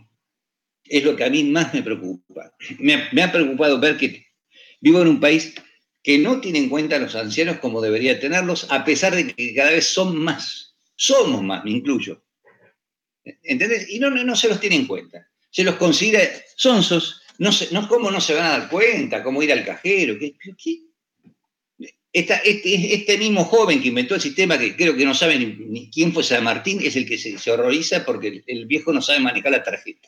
es 0.86 1.04
lo 1.04 1.16
que 1.16 1.24
a 1.24 1.30
mí 1.30 1.44
más 1.46 1.74
me 1.74 1.82
preocupa. 1.82 2.54
Me, 2.80 3.24
ha 3.24 3.32
preocupado 3.32 3.80
ver 3.80 3.98
que 3.98 4.28
vivo 4.82 5.02
en 5.02 5.08
un 5.08 5.20
país 5.20 5.56
que 6.02 6.18
no 6.18 6.42
tiene 6.42 6.60
en 6.60 6.70
cuenta 6.70 6.98
a 6.98 7.00
los 7.00 7.16
ancianos 7.16 7.60
como 7.60 7.82
debería 7.82 8.20
tenerlos, 8.20 8.68
a 8.70 8.84
pesar 8.84 9.16
de 9.16 9.34
que 9.34 9.56
cada 9.56 9.72
vez 9.72 9.86
son 9.86 10.18
más. 10.18 10.76
Somos 10.96 11.42
más, 11.42 11.64
me 11.64 11.72
incluyo. 11.72 12.24
¿Entendés? 13.24 13.90
Y 13.90 14.00
no, 14.00 14.10
no, 14.10 14.36
se 14.36 14.50
los 14.50 14.60
tiene 14.60 14.76
en 14.76 14.86
cuenta. 14.88 15.30
Se 15.54 15.64
los 15.64 15.76
considera 15.76 16.24
sonsos. 16.56 17.22
No 17.38 17.52
sé, 17.52 17.70
no, 17.72 17.88
¿Cómo 17.88 18.10
no 18.10 18.20
se 18.20 18.34
van 18.34 18.46
a 18.46 18.58
dar 18.58 18.70
cuenta? 18.70 19.22
¿Cómo 19.22 19.44
ir 19.44 19.52
al 19.52 19.64
cajero? 19.64 20.18
¿Qué, 20.20 20.36
este, 22.12 22.94
este, 22.94 23.18
mismo 23.18 23.46
joven 23.46 23.82
que 23.82 23.88
inventó 23.88 24.16
el 24.16 24.22
sistema, 24.22 24.58
que 24.58 24.76
creo 24.76 24.96
que 24.96 25.06
no 25.06 25.16
sabe 25.16 25.40
ni, 25.40 25.90
quién 25.90 26.12
fue 26.14 26.24
San 26.24 26.44
Martín, 26.44 26.80
es 26.84 26.96
el 26.96 27.08
que 27.08 27.18
se, 27.18 27.38
se 27.38 27.52
horroriza 27.52 28.06
porque 28.06 28.44
el 28.46 28.66
viejo 28.66 28.94
no 28.94 29.02
sabe 29.02 29.20
manejar 29.20 29.52
la 29.52 29.64
tarjeta. 29.64 30.08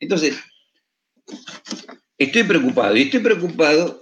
Entonces, 0.00 0.36
estoy 2.18 2.42
preocupado 2.44 2.96
y 2.96 3.02
estoy 3.02 3.20
preocupado 3.20 4.00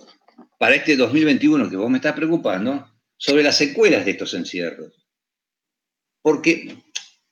para 0.58 0.74
este 0.74 0.96
2021 0.96 1.70
que 1.70 1.76
vos 1.76 1.90
me 1.90 1.98
estás 1.98 2.14
preocupando 2.14 2.86
sobre 3.16 3.42
las 3.42 3.56
secuelas 3.56 4.04
de 4.04 4.10
estos 4.10 4.34
encierros. 4.34 4.92
Porque 6.22 6.83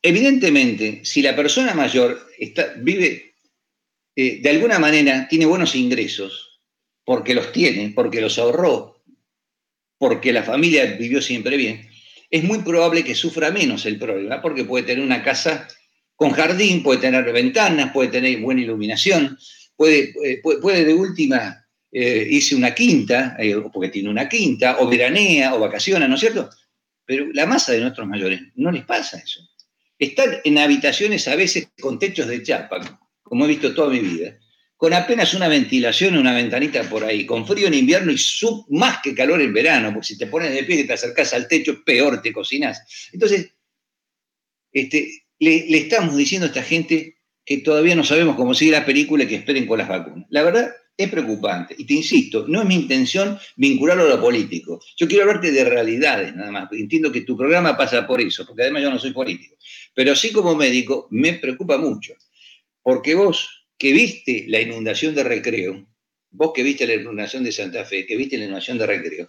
evidentemente, 0.02 1.00
si 1.04 1.22
la 1.22 1.34
persona 1.36 1.74
mayor 1.74 2.28
vive 2.78 3.34
eh, 4.16 4.40
de 4.42 4.50
alguna 4.50 4.78
manera, 4.78 5.26
tiene 5.28 5.46
buenos 5.46 5.74
ingresos, 5.74 6.60
porque 7.04 7.34
los 7.34 7.52
tiene, 7.52 7.92
porque 7.94 8.20
los 8.20 8.38
ahorró, 8.38 9.02
porque 9.98 10.32
la 10.32 10.42
familia 10.42 10.84
vivió 10.96 11.22
siempre 11.22 11.56
bien, 11.56 11.88
es 12.30 12.44
muy 12.44 12.60
probable 12.60 13.04
que 13.04 13.14
sufra 13.14 13.50
menos 13.50 13.86
el 13.86 13.98
problema, 13.98 14.40
porque 14.40 14.64
puede 14.64 14.84
tener 14.84 15.04
una 15.04 15.22
casa 15.22 15.68
con 16.16 16.30
jardín, 16.30 16.82
puede 16.82 17.00
tener 17.00 17.30
ventanas, 17.32 17.92
puede 17.92 18.08
tener 18.08 18.40
buena 18.40 18.62
iluminación, 18.62 19.38
puede, 19.76 20.14
eh, 20.24 20.84
de 20.84 20.94
última 20.94 21.66
eh, 21.90 22.26
irse 22.30 22.54
una 22.54 22.74
quinta, 22.74 23.36
eh, 23.38 23.54
porque 23.72 23.90
tiene 23.90 24.08
una 24.08 24.28
quinta, 24.28 24.78
o 24.80 24.88
veranea, 24.88 25.54
o 25.54 25.60
vacaciona, 25.60 26.08
¿no 26.08 26.14
es 26.14 26.20
cierto? 26.20 26.48
Pero 27.04 27.26
la 27.34 27.44
masa 27.44 27.72
de 27.72 27.80
nuestros 27.80 28.06
mayores 28.06 28.40
no 28.54 28.70
les 28.70 28.84
pasa 28.84 29.18
eso. 29.18 29.40
Están 30.02 30.40
en 30.42 30.58
habitaciones 30.58 31.28
a 31.28 31.36
veces 31.36 31.68
con 31.80 32.00
techos 32.00 32.26
de 32.26 32.42
chapa, 32.42 33.00
como 33.22 33.44
he 33.44 33.48
visto 33.48 33.72
toda 33.72 33.88
mi 33.88 34.00
vida, 34.00 34.36
con 34.76 34.92
apenas 34.94 35.32
una 35.32 35.46
ventilación, 35.46 36.18
una 36.18 36.34
ventanita 36.34 36.82
por 36.90 37.04
ahí, 37.04 37.24
con 37.24 37.46
frío 37.46 37.68
en 37.68 37.74
invierno 37.74 38.10
y 38.10 38.16
más 38.70 38.98
que 39.00 39.14
calor 39.14 39.40
en 39.40 39.52
verano, 39.52 39.92
porque 39.92 40.08
si 40.08 40.18
te 40.18 40.26
pones 40.26 40.52
de 40.52 40.64
pie 40.64 40.80
y 40.80 40.86
te 40.88 40.94
acercas 40.94 41.32
al 41.34 41.46
techo, 41.46 41.84
peor 41.84 42.20
te 42.20 42.32
cocinas. 42.32 43.10
Entonces, 43.12 43.54
este, 44.72 45.22
le, 45.38 45.78
estamos 45.78 46.16
diciendo 46.16 46.46
a 46.46 46.48
esta 46.48 46.64
gente 46.64 47.18
que 47.44 47.58
todavía 47.58 47.94
no 47.94 48.02
sabemos 48.02 48.34
cómo 48.34 48.54
sigue 48.54 48.72
la 48.72 48.84
película 48.84 49.22
y 49.22 49.28
que 49.28 49.36
esperen 49.36 49.68
con 49.68 49.78
las 49.78 49.88
vacunas. 49.88 50.26
La 50.30 50.42
verdad, 50.42 50.72
Es 50.96 51.08
preocupante. 51.08 51.74
Y 51.78 51.84
te 51.84 51.94
insisto, 51.94 52.46
no 52.46 52.62
es 52.62 52.68
mi 52.68 52.74
intención 52.74 53.38
vincularlo 53.56 54.04
a 54.04 54.08
lo 54.08 54.20
político. 54.20 54.80
Yo 54.96 55.08
quiero 55.08 55.24
hablarte 55.24 55.50
de 55.50 55.64
realidades, 55.64 56.34
nada 56.34 56.50
más. 56.50 56.68
Entiendo 56.72 57.10
que 57.10 57.22
tu 57.22 57.36
programa 57.36 57.76
pasa 57.76 58.06
por 58.06 58.20
eso, 58.20 58.46
porque 58.46 58.62
además 58.62 58.82
yo 58.82 58.90
no 58.90 58.98
soy 58.98 59.12
político. 59.12 59.56
Pero 59.94 60.14
sí 60.14 60.32
como 60.32 60.54
médico 60.54 61.08
me 61.10 61.34
preocupa 61.34 61.78
mucho. 61.78 62.14
Porque 62.82 63.14
vos, 63.14 63.66
que 63.78 63.92
viste 63.92 64.44
la 64.48 64.60
inundación 64.60 65.14
de 65.14 65.24
recreo, 65.24 65.86
vos 66.30 66.52
que 66.54 66.62
viste 66.62 66.86
la 66.86 66.94
inundación 66.94 67.44
de 67.44 67.52
Santa 67.52 67.84
Fe, 67.84 68.06
que 68.06 68.16
viste 68.16 68.36
la 68.36 68.44
inundación 68.44 68.78
de 68.78 68.86
recreo, 68.86 69.28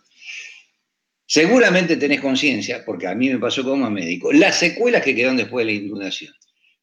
seguramente 1.25 1.97
tenés 1.97 2.21
conciencia, 2.21 2.83
porque 2.85 3.07
a 3.07 3.15
mí 3.15 3.29
me 3.29 3.39
pasó 3.39 3.63
como 3.63 3.89
médico, 3.89 4.31
las 4.33 4.59
secuelas 4.59 5.03
que 5.03 5.15
quedaron 5.15 5.37
después 5.37 5.65
de 5.65 5.71
la 5.71 5.79
inundación. 5.79 6.33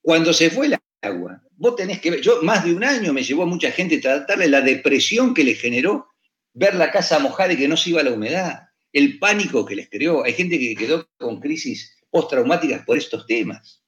Cuando 0.00 0.32
se 0.32 0.50
fue 0.50 0.68
la 0.68 0.80
agua, 1.02 1.42
vos 1.56 1.76
tenés 1.76 2.00
que 2.00 2.10
ver, 2.10 2.20
yo 2.20 2.42
más 2.42 2.64
de 2.64 2.74
un 2.74 2.84
año 2.84 3.12
me 3.12 3.22
llevó 3.22 3.44
a 3.44 3.46
mucha 3.46 3.70
gente 3.70 3.98
tratarle 3.98 4.48
la 4.48 4.60
depresión 4.60 5.34
que 5.34 5.44
les 5.44 5.60
generó 5.60 6.08
ver 6.52 6.74
la 6.74 6.90
casa 6.90 7.18
mojada 7.18 7.52
y 7.52 7.56
que 7.56 7.68
no 7.68 7.76
se 7.76 7.90
iba 7.90 8.02
la 8.02 8.12
humedad, 8.12 8.68
el 8.92 9.18
pánico 9.18 9.64
que 9.64 9.76
les 9.76 9.88
creó. 9.88 10.24
Hay 10.24 10.32
gente 10.32 10.58
que 10.58 10.74
quedó 10.74 11.08
con 11.18 11.40
crisis 11.40 11.96
postraumáticas 12.10 12.84
por 12.84 12.98
estos 12.98 13.26
temas. 13.26 13.82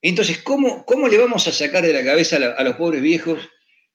Entonces, 0.00 0.38
¿cómo, 0.38 0.84
¿cómo 0.84 1.08
le 1.08 1.18
vamos 1.18 1.48
a 1.48 1.52
sacar 1.52 1.84
de 1.84 1.92
la 1.92 2.04
cabeza 2.04 2.36
a, 2.36 2.62
los 2.62 2.76
pobres 2.76 3.02
viejos 3.02 3.40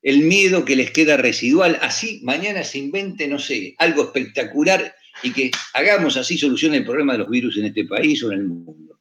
el 0.02 0.24
miedo 0.24 0.66
que 0.66 0.76
les 0.76 0.92
queda 0.92 1.16
residual? 1.16 1.80
Así 1.82 2.20
mañana 2.24 2.64
se 2.64 2.80
invente, 2.80 3.28
no 3.28 3.40
sé, 3.40 3.76
algo 3.78 4.04
espectacular 4.04 4.94
y 5.22 5.32
que 5.32 5.52
hagamos 5.74 6.18
así 6.18 6.38
solución 6.38 6.74
el 6.74 6.84
problema 6.84 7.14
de 7.14 7.20
los 7.20 7.30
virus 7.30 7.58
en 7.58 7.66
este 7.66 7.86
país 7.86 8.22
o 8.24 8.32
en 8.32 8.40
el 8.40 8.46
mundo. 8.46 8.93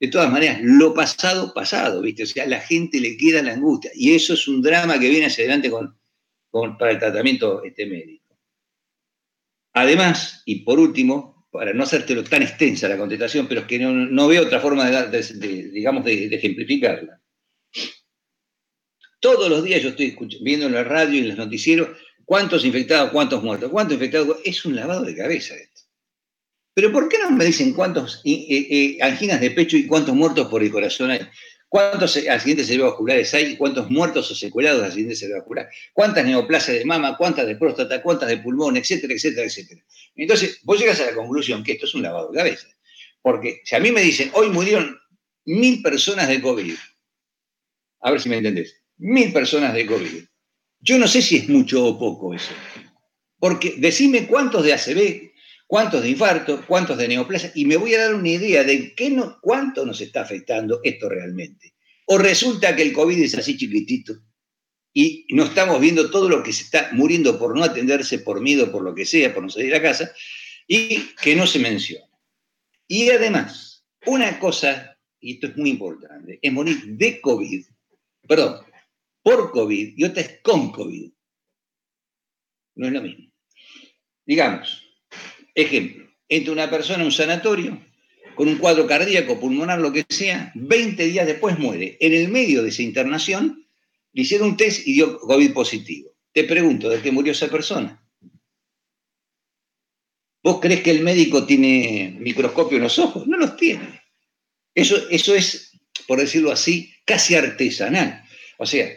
De 0.00 0.08
todas 0.08 0.30
maneras, 0.30 0.60
lo 0.62 0.94
pasado, 0.94 1.52
pasado, 1.52 2.02
¿viste? 2.02 2.22
O 2.22 2.26
sea, 2.26 2.44
a 2.44 2.46
la 2.46 2.60
gente 2.60 3.00
le 3.00 3.16
queda 3.16 3.42
la 3.42 3.54
angustia. 3.54 3.90
Y 3.94 4.14
eso 4.14 4.34
es 4.34 4.46
un 4.46 4.62
drama 4.62 4.98
que 4.98 5.08
viene 5.08 5.26
hacia 5.26 5.44
adelante 5.44 5.70
con, 5.70 6.78
para 6.78 6.92
el 6.92 6.98
tratamiento 6.98 7.64
este 7.64 7.86
médico. 7.86 8.24
Además, 9.74 10.42
y 10.44 10.62
por 10.62 10.78
último, 10.78 11.46
para 11.50 11.72
no 11.72 11.84
hacértelo 11.84 12.24
tan 12.24 12.42
extensa 12.42 12.88
la 12.88 12.96
contestación, 12.96 13.48
pero 13.48 13.62
es 13.62 13.66
que 13.66 13.78
no, 13.78 14.28
veo 14.28 14.42
otra 14.42 14.60
forma 14.60 14.88
de, 14.88 15.70
digamos, 15.72 16.04
de, 16.04 16.26
ejemplificarla. 16.26 17.20
Todos 19.20 19.50
los 19.50 19.64
días 19.64 19.82
yo 19.82 19.90
estoy 19.90 20.16
viendo 20.42 20.66
en 20.66 20.74
la 20.74 20.84
radio 20.84 21.14
y 21.14 21.18
en 21.18 21.28
los 21.28 21.38
noticieros 21.38 21.88
cuántos 22.24 22.64
infectados, 22.64 23.10
cuántos 23.10 23.42
muertos, 23.42 23.70
cuántos 23.70 23.94
infectados. 23.94 24.38
Es 24.44 24.64
un 24.64 24.76
lavado 24.76 25.04
de 25.04 25.16
cabeza 25.16 25.56
esto. 25.56 25.67
Pero 26.78 26.92
¿por 26.92 27.08
qué 27.08 27.18
no 27.18 27.32
me 27.32 27.44
dicen 27.44 27.72
cuántos 27.72 28.22
anginas 29.00 29.40
de 29.40 29.50
pecho 29.50 29.76
y 29.76 29.88
cuántos 29.88 30.14
muertos 30.14 30.46
por 30.46 30.62
el 30.62 30.70
corazón 30.70 31.10
hay? 31.10 31.18
¿Cuántos 31.68 32.16
accidentes 32.16 32.68
cerebrovasculares 32.68 33.34
hay? 33.34 33.56
¿Cuántos 33.56 33.90
muertos 33.90 34.30
o 34.30 34.34
secuelados 34.36 34.82
de 34.82 34.86
accidentes 34.86 35.18
cerebrovasculares? 35.18 35.74
¿Cuántas 35.92 36.24
neoplasias 36.24 36.78
de 36.78 36.84
mama? 36.84 37.16
¿Cuántas 37.16 37.48
de 37.48 37.56
próstata? 37.56 38.00
¿Cuántas 38.00 38.28
de 38.28 38.38
pulmón? 38.38 38.76
Etcétera, 38.76 39.12
etcétera, 39.12 39.44
etcétera. 39.48 39.82
Entonces, 40.14 40.60
vos 40.62 40.78
llegas 40.78 41.00
a 41.00 41.06
la 41.06 41.14
conclusión 41.14 41.64
que 41.64 41.72
esto 41.72 41.86
es 41.86 41.96
un 41.96 42.02
lavado 42.02 42.30
de 42.30 42.38
cabeza. 42.38 42.68
Porque 43.22 43.60
si 43.64 43.74
a 43.74 43.80
mí 43.80 43.90
me 43.90 44.00
dicen, 44.00 44.30
hoy 44.34 44.48
murieron 44.48 44.96
mil 45.46 45.82
personas 45.82 46.28
de 46.28 46.40
COVID, 46.40 46.74
a 48.02 48.10
ver 48.12 48.20
si 48.20 48.28
me 48.28 48.36
entendés, 48.36 48.76
mil 48.98 49.32
personas 49.32 49.74
de 49.74 49.84
COVID, 49.84 50.22
yo 50.78 50.96
no 50.96 51.08
sé 51.08 51.22
si 51.22 51.38
es 51.38 51.48
mucho 51.48 51.84
o 51.84 51.98
poco 51.98 52.34
eso. 52.34 52.52
Porque 53.40 53.74
decime 53.78 54.28
cuántos 54.28 54.62
de 54.62 54.74
ACV, 54.74 55.27
cuántos 55.68 56.02
de 56.02 56.10
infarto, 56.10 56.64
cuántos 56.66 56.96
de 56.96 57.06
neoplasia, 57.06 57.52
y 57.54 57.66
me 57.66 57.76
voy 57.76 57.94
a 57.94 58.02
dar 58.04 58.14
una 58.14 58.30
idea 58.30 58.64
de 58.64 58.94
qué 58.94 59.10
no, 59.10 59.38
cuánto 59.40 59.86
nos 59.86 60.00
está 60.00 60.22
afectando 60.22 60.80
esto 60.82 61.08
realmente. 61.08 61.74
O 62.06 62.18
resulta 62.18 62.74
que 62.74 62.82
el 62.82 62.92
COVID 62.92 63.22
es 63.22 63.36
así 63.36 63.56
chiquitito 63.56 64.14
y 64.94 65.26
no 65.30 65.44
estamos 65.44 65.78
viendo 65.78 66.10
todo 66.10 66.28
lo 66.28 66.42
que 66.42 66.54
se 66.54 66.64
está 66.64 66.88
muriendo 66.92 67.38
por 67.38 67.54
no 67.54 67.62
atenderse, 67.62 68.18
por 68.18 68.40
miedo, 68.40 68.72
por 68.72 68.82
lo 68.82 68.94
que 68.94 69.04
sea, 69.04 69.32
por 69.32 69.42
no 69.42 69.50
salir 69.50 69.74
a 69.74 69.82
casa, 69.82 70.10
y 70.66 71.14
que 71.22 71.36
no 71.36 71.46
se 71.46 71.58
menciona. 71.58 72.08
Y 72.88 73.10
además, 73.10 73.84
una 74.06 74.38
cosa, 74.40 74.98
y 75.20 75.34
esto 75.34 75.48
es 75.48 75.56
muy 75.58 75.70
importante, 75.70 76.38
es 76.40 76.52
morir 76.52 76.82
de 76.84 77.20
COVID, 77.20 77.66
perdón, 78.26 78.64
por 79.22 79.50
COVID 79.52 79.92
y 79.98 80.04
otra 80.04 80.22
es 80.22 80.40
con 80.42 80.72
COVID. 80.72 81.12
No 82.76 82.86
es 82.86 82.92
lo 82.92 83.02
mismo. 83.02 83.30
Digamos, 84.24 84.87
Ejemplo, 85.58 86.06
entra 86.28 86.52
una 86.52 86.70
persona 86.70 87.00
en 87.00 87.06
un 87.06 87.10
sanatorio 87.10 87.80
con 88.36 88.46
un 88.46 88.58
cuadro 88.58 88.86
cardíaco, 88.86 89.40
pulmonar, 89.40 89.80
lo 89.80 89.92
que 89.92 90.06
sea, 90.08 90.52
20 90.54 91.04
días 91.06 91.26
después 91.26 91.58
muere. 91.58 91.96
En 91.98 92.14
el 92.14 92.28
medio 92.28 92.62
de 92.62 92.68
esa 92.68 92.82
internación 92.82 93.66
le 94.12 94.22
hicieron 94.22 94.50
un 94.50 94.56
test 94.56 94.86
y 94.86 94.92
dio 94.92 95.18
COVID 95.18 95.52
positivo. 95.52 96.12
Te 96.32 96.44
pregunto, 96.44 96.88
¿de 96.88 97.00
qué 97.00 97.10
murió 97.10 97.32
esa 97.32 97.48
persona? 97.48 98.00
¿Vos 100.44 100.60
crees 100.60 100.80
que 100.80 100.92
el 100.92 101.00
médico 101.00 101.44
tiene 101.44 102.16
microscopio 102.20 102.76
en 102.76 102.84
los 102.84 102.96
ojos? 103.00 103.26
No 103.26 103.36
los 103.36 103.56
tiene. 103.56 104.00
Eso, 104.76 104.96
eso 105.10 105.34
es, 105.34 105.72
por 106.06 106.20
decirlo 106.20 106.52
así, 106.52 106.94
casi 107.04 107.34
artesanal. 107.34 108.22
O 108.58 108.66
sea, 108.66 108.88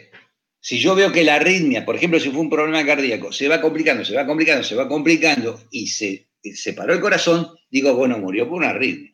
si 0.60 0.78
yo 0.78 0.94
veo 0.94 1.10
que 1.10 1.24
la 1.24 1.34
arritmia, 1.34 1.84
por 1.84 1.96
ejemplo, 1.96 2.20
si 2.20 2.30
fue 2.30 2.40
un 2.40 2.50
problema 2.50 2.86
cardíaco, 2.86 3.32
se 3.32 3.48
va 3.48 3.60
complicando, 3.60 4.04
se 4.04 4.14
va 4.14 4.24
complicando, 4.24 4.62
se 4.62 4.76
va 4.76 4.86
complicando 4.86 5.60
y 5.72 5.88
se 5.88 6.30
se 6.54 6.72
paró 6.72 6.92
el 6.92 7.00
corazón, 7.00 7.48
digo, 7.70 7.94
bueno, 7.94 8.18
murió 8.18 8.48
por 8.48 8.58
una 8.58 8.70
arritmia. 8.70 9.12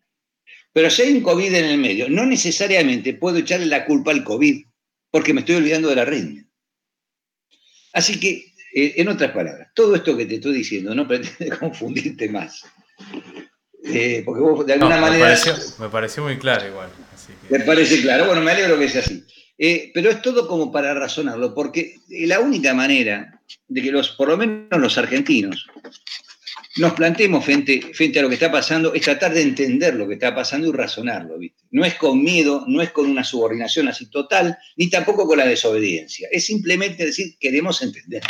Pero 0.73 0.91
si 0.91 1.03
hay 1.03 1.13
un 1.13 1.23
COVID 1.23 1.55
en 1.55 1.65
el 1.65 1.79
medio, 1.79 2.09
no 2.09 2.27
necesariamente 2.27 3.15
puedo 3.15 3.39
echarle 3.39 3.67
la 3.67 3.85
culpa 3.85 4.11
al 4.11 4.25
COVID, 4.25 4.65
porque 5.11 5.35
me 5.35 5.41
estoy 5.41 5.57
olvidando 5.57 5.89
de 5.89 5.97
la 5.97 6.03
arritmia. 6.03 6.45
Así 7.93 8.21
que, 8.21 8.53
eh, 8.75 8.95
en 8.97 9.09
otras 9.09 9.33
palabras, 9.33 9.69
todo 9.75 9.97
esto 9.97 10.17
que 10.17 10.27
te 10.27 10.37
estoy 10.37 10.55
diciendo 10.55 10.95
no 10.95 11.09
pretende 11.09 11.57
confundirte 11.59 12.29
más. 12.29 12.65
Eh, 13.85 14.23
porque 14.25 14.41
vos 14.41 14.67
de 14.67 14.75
alguna 14.75 15.01
manera... 15.01 15.37
Me 15.79 15.89
pareció, 15.89 16.23
muy 16.23 16.39
claro 16.39 16.67
igual. 16.69 16.91
Me 17.49 17.61
parece 17.61 18.01
claro, 18.03 18.27
bueno, 18.27 18.43
me 18.43 18.53
alegro 18.53 18.79
que 18.79 18.89
sea 18.89 19.01
así. 19.01 19.25
Eh, 19.57 19.91
pero 19.93 20.11
es 20.11 20.23
todo 20.23 20.47
como 20.47 20.71
para 20.71 20.95
razonarlo, 20.95 21.55
porque 21.55 21.97
la 22.09 22.39
única 22.39 22.75
manera 22.75 23.41
de 23.67 23.83
que 23.83 23.91
los, 23.91 24.11
por 24.11 24.29
lo 24.29 24.37
menos 24.37 24.81
los 24.81 24.99
argentinos, 24.99 25.67
nos 26.79 26.93
planteemos 26.93 27.45
frente, 27.45 27.81
frente 27.93 28.19
a 28.19 28.23
lo 28.23 28.29
que 28.29 28.35
está 28.35 28.51
pasando 28.51 28.95
es 28.95 29.03
tratar 29.03 29.33
de 29.33 29.43
entender 29.43 29.95
lo 29.95 30.07
que 30.07 30.15
está 30.15 30.35
pasando 30.35 30.69
y 30.69 30.73
razonarlo. 30.73 31.39
¿viste? 31.39 31.65
No 31.71 31.85
es 31.85 31.95
con 31.95 32.23
miedo, 32.23 32.65
no 32.67 32.81
es 32.81 32.91
con 32.91 33.11
una 33.11 33.25
subordinación 33.25 33.89
así 33.89 34.07
total, 34.11 34.57
ni 34.77 34.89
tampoco 34.89 35.27
con 35.27 35.39
la 35.39 35.47
desobediencia. 35.47 36.29
Es 36.31 36.47
simplemente 36.47 37.05
decir, 37.05 37.37
queremos 37.39 37.83
entender. 37.83 38.23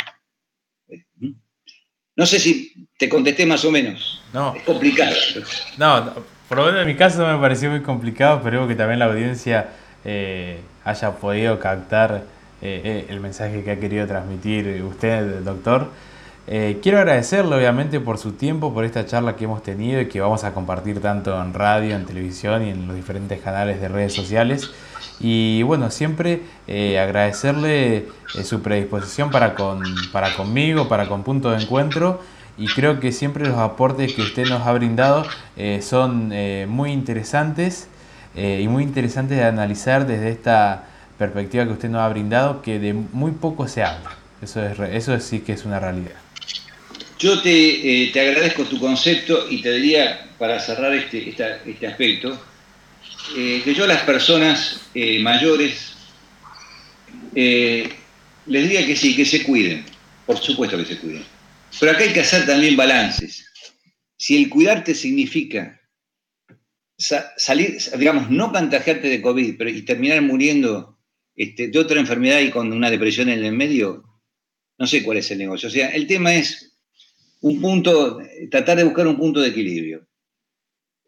No 2.15 2.25
sé 2.25 2.39
si 2.39 2.89
te 2.97 3.07
contesté 3.07 3.45
más 3.45 3.63
o 3.63 3.71
menos. 3.71 4.21
No. 4.33 4.53
Es 4.53 4.63
complicado. 4.63 5.15
No, 5.77 6.13
por 6.49 6.57
lo 6.57 6.65
menos 6.65 6.81
en 6.81 6.87
mi 6.87 6.95
caso 6.95 7.25
me 7.25 7.39
pareció 7.39 7.69
muy 7.69 7.81
complicado, 7.81 8.41
pero 8.43 8.67
que 8.67 8.75
también 8.75 8.99
la 8.99 9.05
audiencia 9.05 9.69
eh, 10.03 10.59
haya 10.83 11.11
podido 11.11 11.59
captar 11.59 12.25
eh, 12.61 12.81
eh, 12.83 13.05
el 13.07 13.21
mensaje 13.21 13.63
que 13.63 13.71
ha 13.71 13.79
querido 13.79 14.05
transmitir 14.05 14.83
usted, 14.83 15.39
doctor. 15.43 15.91
Eh, 16.51 16.79
quiero 16.81 16.97
agradecerle 16.97 17.55
obviamente 17.55 17.99
por 17.99 18.17
su 18.17 18.31
tiempo, 18.31 18.73
por 18.73 18.83
esta 18.83 19.05
charla 19.05 19.35
que 19.35 19.43
hemos 19.43 19.61
tenido 19.61 20.01
y 20.01 20.07
que 20.07 20.19
vamos 20.19 20.43
a 20.43 20.51
compartir 20.51 20.99
tanto 20.99 21.39
en 21.39 21.53
radio, 21.53 21.95
en 21.95 22.07
televisión 22.07 22.65
y 22.65 22.71
en 22.71 22.87
los 22.87 22.95
diferentes 22.95 23.39
canales 23.39 23.79
de 23.79 23.87
redes 23.87 24.15
sociales. 24.15 24.71
Y 25.19 25.61
bueno, 25.61 25.91
siempre 25.91 26.41
eh, 26.65 26.97
agradecerle 26.97 27.97
eh, 27.97 28.43
su 28.43 28.63
predisposición 28.63 29.29
para, 29.29 29.53
con, 29.53 29.83
para 30.11 30.33
conmigo, 30.33 30.87
para 30.87 31.07
con 31.07 31.21
Punto 31.21 31.51
de 31.51 31.61
Encuentro. 31.61 32.19
Y 32.57 32.65
creo 32.65 32.99
que 32.99 33.11
siempre 33.11 33.47
los 33.47 33.59
aportes 33.59 34.13
que 34.15 34.23
usted 34.23 34.47
nos 34.47 34.65
ha 34.65 34.73
brindado 34.73 35.25
son 35.79 36.33
muy 36.67 36.91
interesantes 36.91 37.87
y 38.35 38.67
muy 38.67 38.83
interesantes 38.83 39.37
de 39.37 39.45
analizar 39.45 40.05
desde 40.05 40.31
esta 40.31 40.83
perspectiva 41.17 41.63
que 41.63 41.71
usted 41.71 41.89
nos 41.89 42.01
ha 42.01 42.09
brindado, 42.09 42.61
que 42.61 42.77
de 42.79 42.91
muy 42.93 43.31
poco 43.31 43.69
se 43.69 43.81
habla. 43.81 44.09
Eso, 44.41 44.61
es, 44.61 44.77
eso 44.77 45.17
sí 45.21 45.39
que 45.39 45.53
es 45.53 45.63
una 45.63 45.79
realidad. 45.79 46.15
Yo 47.19 47.41
te, 47.41 48.05
eh, 48.05 48.11
agradezco 48.15 48.63
tu 48.63 48.79
concepto 48.79 49.47
y 49.49 49.61
te 49.61 49.73
diría, 49.73 50.29
para 50.37 50.57
cerrar 50.57 50.93
este, 50.93 51.29
este 51.29 51.85
aspecto, 51.85 52.41
eh, 53.35 53.61
que 53.61 53.73
yo 53.73 53.83
a 53.83 53.87
las 53.87 54.03
personas 54.03 54.79
eh, 54.95 55.19
mayores 55.19 55.97
les 57.33 57.93
diría 58.45 58.85
que 58.85 58.95
sí, 58.95 59.17
que 59.17 59.25
se 59.25 59.43
cuiden, 59.43 59.83
por 60.25 60.37
supuesto 60.37 60.77
que 60.77 60.85
se 60.85 60.97
cuiden. 60.97 61.25
Pero 61.77 61.91
acá 61.91 62.03
hay 62.03 62.13
que 62.13 62.21
hacer 62.21 62.45
también 62.45 62.77
balances. 62.77 63.45
Si 64.15 64.41
el 64.41 64.49
cuidarte 64.49 64.95
significa 64.95 65.79
salir, 66.97 67.77
digamos, 67.97 68.29
no 68.29 68.51
contagiarte 68.51 69.09
de 69.09 69.21
COVID 69.21 69.57
pero, 69.57 69.69
y 69.69 69.81
terminar 69.81 70.21
muriendo 70.21 70.97
este, 71.35 71.67
de 71.67 71.79
otra 71.79 71.99
enfermedad 71.99 72.39
y 72.39 72.49
con 72.49 72.71
una 72.71 72.89
depresión 72.89 73.27
en 73.27 73.43
el 73.43 73.53
medio, 73.53 74.05
no 74.77 74.87
sé 74.87 75.03
cuál 75.03 75.17
es 75.17 75.29
el 75.31 75.37
negocio. 75.39 75.67
O 75.67 75.71
sea, 75.71 75.89
el 75.89 76.07
tema 76.07 76.33
es 76.33 76.68
un 77.41 77.61
punto, 77.61 78.19
tratar 78.51 78.77
de 78.77 78.83
buscar 78.83 79.07
un 79.07 79.17
punto 79.17 79.39
de 79.39 79.49
equilibrio. 79.49 80.07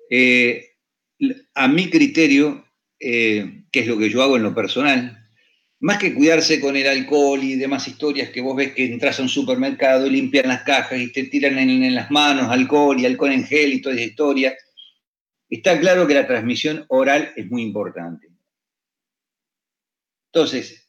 Eh, 0.09 0.71
a 1.53 1.67
mi 1.67 1.89
criterio, 1.89 2.65
eh, 2.99 3.63
que 3.71 3.81
es 3.81 3.87
lo 3.87 3.97
que 3.97 4.09
yo 4.09 4.21
hago 4.21 4.37
en 4.37 4.43
lo 4.43 4.55
personal, 4.55 5.21
más 5.79 5.97
que 5.97 6.13
cuidarse 6.13 6.59
con 6.59 6.75
el 6.75 6.87
alcohol 6.87 7.43
y 7.43 7.55
demás 7.55 7.87
historias 7.87 8.29
que 8.29 8.41
vos 8.41 8.55
ves 8.55 8.73
que 8.73 8.85
entras 8.85 9.19
a 9.19 9.23
un 9.23 9.29
supermercado 9.29 10.05
y 10.05 10.11
limpian 10.11 10.47
las 10.47 10.61
cajas 10.61 10.99
y 10.99 11.11
te 11.11 11.23
tiran 11.23 11.57
en, 11.57 11.95
las 11.95 12.11
manos 12.11 12.51
alcohol 12.51 12.99
y 12.99 13.05
alcohol 13.05 13.31
en 13.31 13.45
gel 13.45 13.73
y 13.73 13.81
toda 13.81 13.95
esa 13.95 14.03
historia, 14.03 14.57
está 15.49 15.79
claro 15.79 16.05
que 16.07 16.13
la 16.13 16.27
transmisión 16.27 16.85
oral 16.87 17.33
es 17.35 17.49
muy 17.49 17.63
importante. 17.63 18.27
Entonces, 20.31 20.80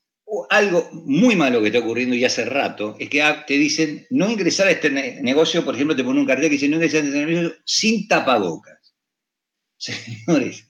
algo 0.48 0.88
muy 1.04 1.36
malo 1.36 1.60
que 1.60 1.68
está 1.68 1.80
ocurriendo 1.80 2.14
y 2.14 2.24
hace 2.24 2.44
rato 2.44 2.96
es 2.98 3.08
que 3.08 3.22
te 3.46 3.54
dicen 3.54 4.06
no 4.10 4.30
ingresar 4.30 4.68
a 4.68 4.70
este 4.70 4.90
negocio, 4.90 5.64
por 5.64 5.74
ejemplo, 5.74 5.96
te 5.96 6.04
ponen 6.04 6.20
un 6.20 6.26
cartel 6.26 6.46
que 6.46 6.54
dice 6.54 6.68
no 6.68 6.76
ingresar 6.76 7.02
a 7.02 7.06
este 7.06 7.26
negocio 7.26 7.54
sin 7.64 8.08
tapabocas. 8.08 8.94
Señores, 9.76 10.66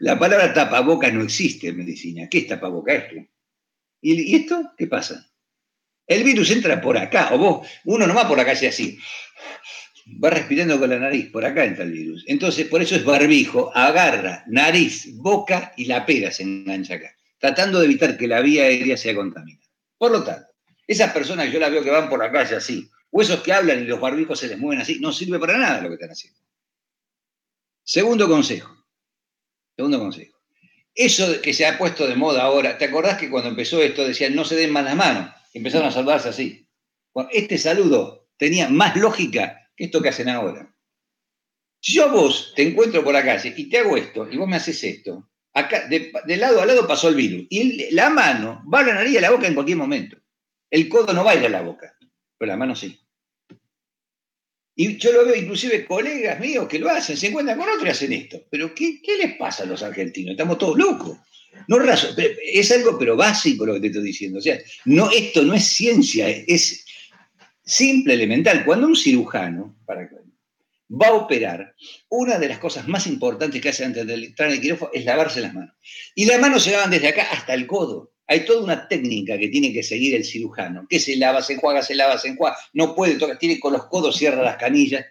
la 0.00 0.18
palabra 0.18 0.52
tapabocas 0.52 1.12
no 1.12 1.22
existe 1.22 1.68
en 1.68 1.78
medicina. 1.78 2.28
¿Qué 2.28 2.38
es 2.38 2.48
tapabocas 2.48 3.04
esto? 3.04 3.14
¿Y, 4.02 4.36
esto 4.36 4.72
qué 4.76 4.86
pasa? 4.86 5.30
El 6.06 6.22
virus 6.22 6.50
entra 6.50 6.80
por 6.80 6.96
acá, 6.96 7.30
o 7.32 7.38
vos, 7.38 7.68
uno 7.84 8.06
nomás 8.06 8.26
por 8.26 8.38
acá 8.38 8.52
calle 8.52 8.68
así, 8.68 8.98
va 10.22 10.30
respirando 10.30 10.78
con 10.78 10.90
la 10.90 10.98
nariz, 10.98 11.30
por 11.30 11.44
acá 11.44 11.64
entra 11.64 11.84
el 11.84 11.92
virus. 11.92 12.24
Entonces, 12.28 12.66
por 12.66 12.80
eso 12.80 12.94
es 12.94 13.04
barbijo, 13.04 13.72
agarra 13.74 14.44
nariz, 14.46 15.16
boca 15.16 15.72
y 15.76 15.86
la 15.86 16.06
pera 16.06 16.30
se 16.30 16.44
engancha 16.44 16.94
acá, 16.94 17.15
tratando 17.38 17.80
de 17.80 17.86
evitar 17.86 18.16
que 18.16 18.28
la 18.28 18.40
vía 18.40 18.64
aérea 18.64 18.96
sea 18.96 19.14
contaminada. 19.14 19.66
Por 19.98 20.12
lo 20.12 20.24
tanto, 20.24 20.48
esas 20.86 21.12
personas 21.12 21.46
que 21.46 21.52
yo 21.52 21.60
las 21.60 21.70
veo 21.70 21.82
que 21.82 21.90
van 21.90 22.08
por 22.08 22.18
la 22.18 22.30
calle 22.30 22.56
así, 22.56 22.90
o 23.10 23.22
esos 23.22 23.42
que 23.42 23.52
hablan 23.52 23.82
y 23.82 23.84
los 23.84 24.00
barbijos 24.00 24.38
se 24.38 24.48
les 24.48 24.58
mueven 24.58 24.80
así, 24.80 24.98
no 25.00 25.12
sirve 25.12 25.38
para 25.38 25.58
nada 25.58 25.80
lo 25.80 25.88
que 25.88 25.94
están 25.94 26.10
haciendo. 26.10 26.40
Segundo 27.82 28.28
consejo, 28.28 28.76
Segundo 29.76 29.98
consejo. 29.98 30.38
Eso 30.94 31.42
que 31.42 31.52
se 31.52 31.66
ha 31.66 31.76
puesto 31.76 32.06
de 32.06 32.16
moda 32.16 32.42
ahora, 32.42 32.78
¿te 32.78 32.86
acordás 32.86 33.18
que 33.18 33.28
cuando 33.28 33.50
empezó 33.50 33.82
esto 33.82 34.06
decían 34.08 34.34
no 34.34 34.44
se 34.44 34.56
den 34.56 34.72
más 34.72 34.84
las 34.84 34.96
manos? 34.96 35.30
Empezaron 35.52 35.88
a 35.88 35.90
saludarse 35.90 36.30
así. 36.30 36.66
este 37.30 37.58
saludo 37.58 38.28
tenía 38.38 38.68
más 38.68 38.96
lógica 38.96 39.70
que 39.76 39.84
esto 39.84 40.00
que 40.00 40.08
hacen 40.08 40.30
ahora. 40.30 40.74
Si 41.80 41.94
yo 41.94 42.10
vos 42.10 42.54
te 42.56 42.62
encuentro 42.62 43.04
por 43.04 43.12
la 43.12 43.24
calle 43.24 43.52
y 43.54 43.68
te 43.68 43.78
hago 43.78 43.96
esto 43.98 44.26
y 44.30 44.38
vos 44.38 44.48
me 44.48 44.56
haces 44.56 44.82
esto, 44.82 45.30
acá 45.56 45.88
de, 45.88 46.36
lado 46.36 46.60
a 46.60 46.66
lado 46.66 46.86
pasó 46.86 47.08
el 47.08 47.14
virus. 47.14 47.46
Y 47.48 47.90
la 47.92 48.10
mano 48.10 48.62
va 48.72 48.80
a 48.80 48.84
la 48.84 48.94
nariz 48.94 49.14
y 49.14 49.16
a 49.16 49.22
la 49.22 49.30
boca 49.30 49.46
en 49.46 49.54
cualquier 49.54 49.78
momento. 49.78 50.16
El 50.70 50.88
codo 50.88 51.12
no 51.12 51.24
va 51.24 51.32
a 51.32 51.48
la 51.48 51.62
boca, 51.62 51.96
pero 52.36 52.50
la 52.50 52.58
mano 52.58 52.76
sí. 52.76 53.00
Y 54.74 54.98
yo 54.98 55.12
lo 55.12 55.24
veo 55.24 55.34
inclusive 55.34 55.86
colegas 55.86 56.38
míos 56.38 56.68
que 56.68 56.78
lo 56.78 56.90
hacen, 56.90 57.16
se 57.16 57.28
encuentran 57.28 57.58
con 57.58 57.68
otros 57.68 57.86
y 57.86 57.88
hacen 57.88 58.12
esto. 58.12 58.42
Pero 58.50 58.74
¿qué, 58.74 59.00
les 59.18 59.36
pasa 59.38 59.62
a 59.62 59.66
los 59.66 59.82
argentinos? 59.82 60.32
Estamos 60.32 60.58
todos 60.58 60.76
locos. 60.76 61.16
No 61.68 61.78
es 61.82 62.72
algo 62.72 62.98
pero 62.98 63.16
básico 63.16 63.64
lo 63.64 63.72
que 63.74 63.80
te 63.80 63.86
estoy 63.86 64.02
diciendo. 64.02 64.38
O 64.38 64.42
sea, 64.42 64.58
no, 64.84 65.10
esto 65.10 65.42
no 65.42 65.54
es 65.54 65.64
ciencia, 65.64 66.28
es 66.28 66.84
simple, 67.64 68.12
elemental. 68.12 68.62
Cuando 68.66 68.88
un 68.88 68.96
cirujano 68.96 69.74
para, 69.86 70.06
va 70.88 71.08
a 71.08 71.14
operar, 71.14 71.74
una 72.08 72.38
de 72.38 72.48
las 72.48 72.58
cosas 72.58 72.86
más 72.88 73.06
importantes 73.06 73.60
que 73.60 73.68
hace 73.68 73.84
antes 73.84 74.06
de 74.06 74.14
entrar 74.14 74.48
en 74.48 74.56
el 74.56 74.60
quirófano 74.60 74.90
es 74.94 75.04
lavarse 75.04 75.40
las 75.40 75.54
manos. 75.54 75.74
Y 76.14 76.26
las 76.26 76.40
manos 76.40 76.62
se 76.62 76.72
lavan 76.72 76.90
desde 76.90 77.08
acá 77.08 77.28
hasta 77.32 77.54
el 77.54 77.66
codo. 77.66 78.12
Hay 78.28 78.44
toda 78.44 78.62
una 78.62 78.88
técnica 78.88 79.38
que 79.38 79.48
tiene 79.48 79.72
que 79.72 79.82
seguir 79.82 80.14
el 80.14 80.24
cirujano, 80.24 80.86
que 80.88 80.98
se 80.98 81.16
lava, 81.16 81.42
se 81.42 81.54
enjuaga, 81.54 81.82
se 81.82 81.94
lava, 81.94 82.18
se 82.18 82.28
enjuaga, 82.28 82.56
no 82.72 82.94
puede 82.94 83.16
tocar, 83.16 83.38
tiene 83.38 83.60
con 83.60 83.72
los 83.72 83.86
codos, 83.86 84.16
cierra 84.16 84.42
las 84.42 84.56
canillas. 84.56 85.04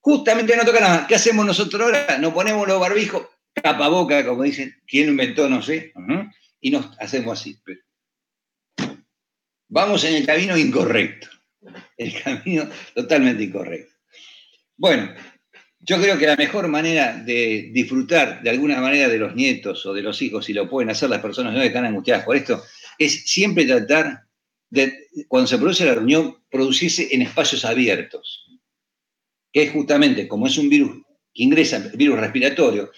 Justamente 0.00 0.56
no 0.56 0.64
toca 0.64 0.80
nada. 0.80 1.06
¿Qué 1.06 1.16
hacemos 1.16 1.44
nosotros 1.44 1.80
ahora? 1.80 2.18
Nos 2.18 2.32
ponemos 2.32 2.66
los 2.66 2.80
barbijos, 2.80 3.26
boca, 3.90 4.24
como 4.24 4.42
dicen, 4.42 4.74
¿quién 4.86 5.06
lo 5.06 5.12
inventó? 5.12 5.48
No 5.48 5.62
sé, 5.62 5.92
y 6.60 6.70
nos 6.70 6.96
hacemos 6.98 7.40
así. 7.40 7.58
Vamos 9.68 10.04
en 10.04 10.16
el 10.16 10.26
camino 10.26 10.56
incorrecto, 10.56 11.28
el 11.96 12.22
camino 12.22 12.68
totalmente 12.94 13.44
incorrecto. 13.44 13.91
Bueno, 14.76 15.14
yo 15.80 16.00
creo 16.00 16.16
que 16.16 16.26
la 16.26 16.36
mejor 16.36 16.68
manera 16.68 17.16
de 17.16 17.70
disfrutar 17.72 18.42
de 18.42 18.50
alguna 18.50 18.80
manera 18.80 19.08
de 19.08 19.18
los 19.18 19.34
nietos 19.34 19.84
o 19.84 19.92
de 19.92 20.02
los 20.02 20.22
hijos, 20.22 20.44
si 20.44 20.52
lo 20.52 20.68
pueden 20.68 20.90
hacer 20.90 21.10
las 21.10 21.20
personas 21.20 21.54
que 21.54 21.66
están 21.66 21.84
angustiadas 21.84 22.24
por 22.24 22.36
esto, 22.36 22.62
es 22.98 23.24
siempre 23.24 23.64
tratar 23.64 24.22
de, 24.70 25.08
cuando 25.28 25.48
se 25.48 25.58
produce 25.58 25.84
la 25.84 25.94
reunión, 25.94 26.36
producirse 26.50 27.08
en 27.10 27.22
espacios 27.22 27.64
abiertos. 27.64 28.46
Que 29.52 29.64
es 29.64 29.72
justamente, 29.72 30.28
como 30.28 30.46
es 30.46 30.56
un 30.56 30.68
virus 30.68 31.02
que 31.34 31.42
ingresa, 31.42 31.90
virus 31.94 32.20
respiratorio, 32.20 32.90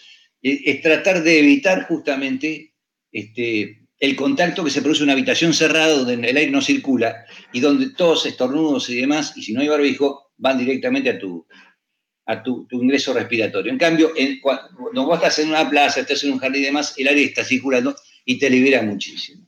es, 0.43 0.83
tratar 0.83 1.23
de 1.23 1.39
evitar 1.39 1.87
justamente 1.89 2.75
este, 3.11 3.87
el 3.99 4.15
contacto 4.15 4.63
que 4.63 4.71
se 4.71 4.83
produce 4.83 5.01
en 5.01 5.05
una 5.05 5.15
habitación 5.15 5.55
cerrada 5.55 5.97
donde 5.97 6.15
el 6.15 6.37
aire 6.37 6.51
no 6.51 6.61
circula 6.61 7.25
y 7.53 7.61
donde 7.61 7.91
todos 7.91 8.27
estornudos 8.27 8.91
y 8.91 8.97
demás, 8.97 9.33
y 9.37 9.43
si 9.43 9.53
no 9.55 9.63
hay 9.63 9.69
barbijo, 9.69 10.24
van 10.37 10.59
directamente 10.59 11.11
a 11.11 11.19
tu, 11.19 11.47
a 12.27 12.43
tu, 12.43 12.67
ingreso 12.71 13.13
respiratorio. 13.13 13.71
En 13.71 13.79
cambio, 13.79 14.13
cuando 14.43 15.05
vos 15.05 15.17
estás 15.17 15.39
en 15.41 15.51
una 15.51 15.69
plaza, 15.69 16.01
estás 16.01 16.25
en 16.25 16.33
un 16.33 16.39
jardín 16.39 16.63
y 16.63 16.67
demás, 16.67 16.95
el 16.97 17.09
aire 17.09 17.25
está 17.25 17.45
circulando 17.45 17.95
y 18.25 18.39
te 18.39 18.49
libera 18.49 18.83
muchísimo. 18.83 19.47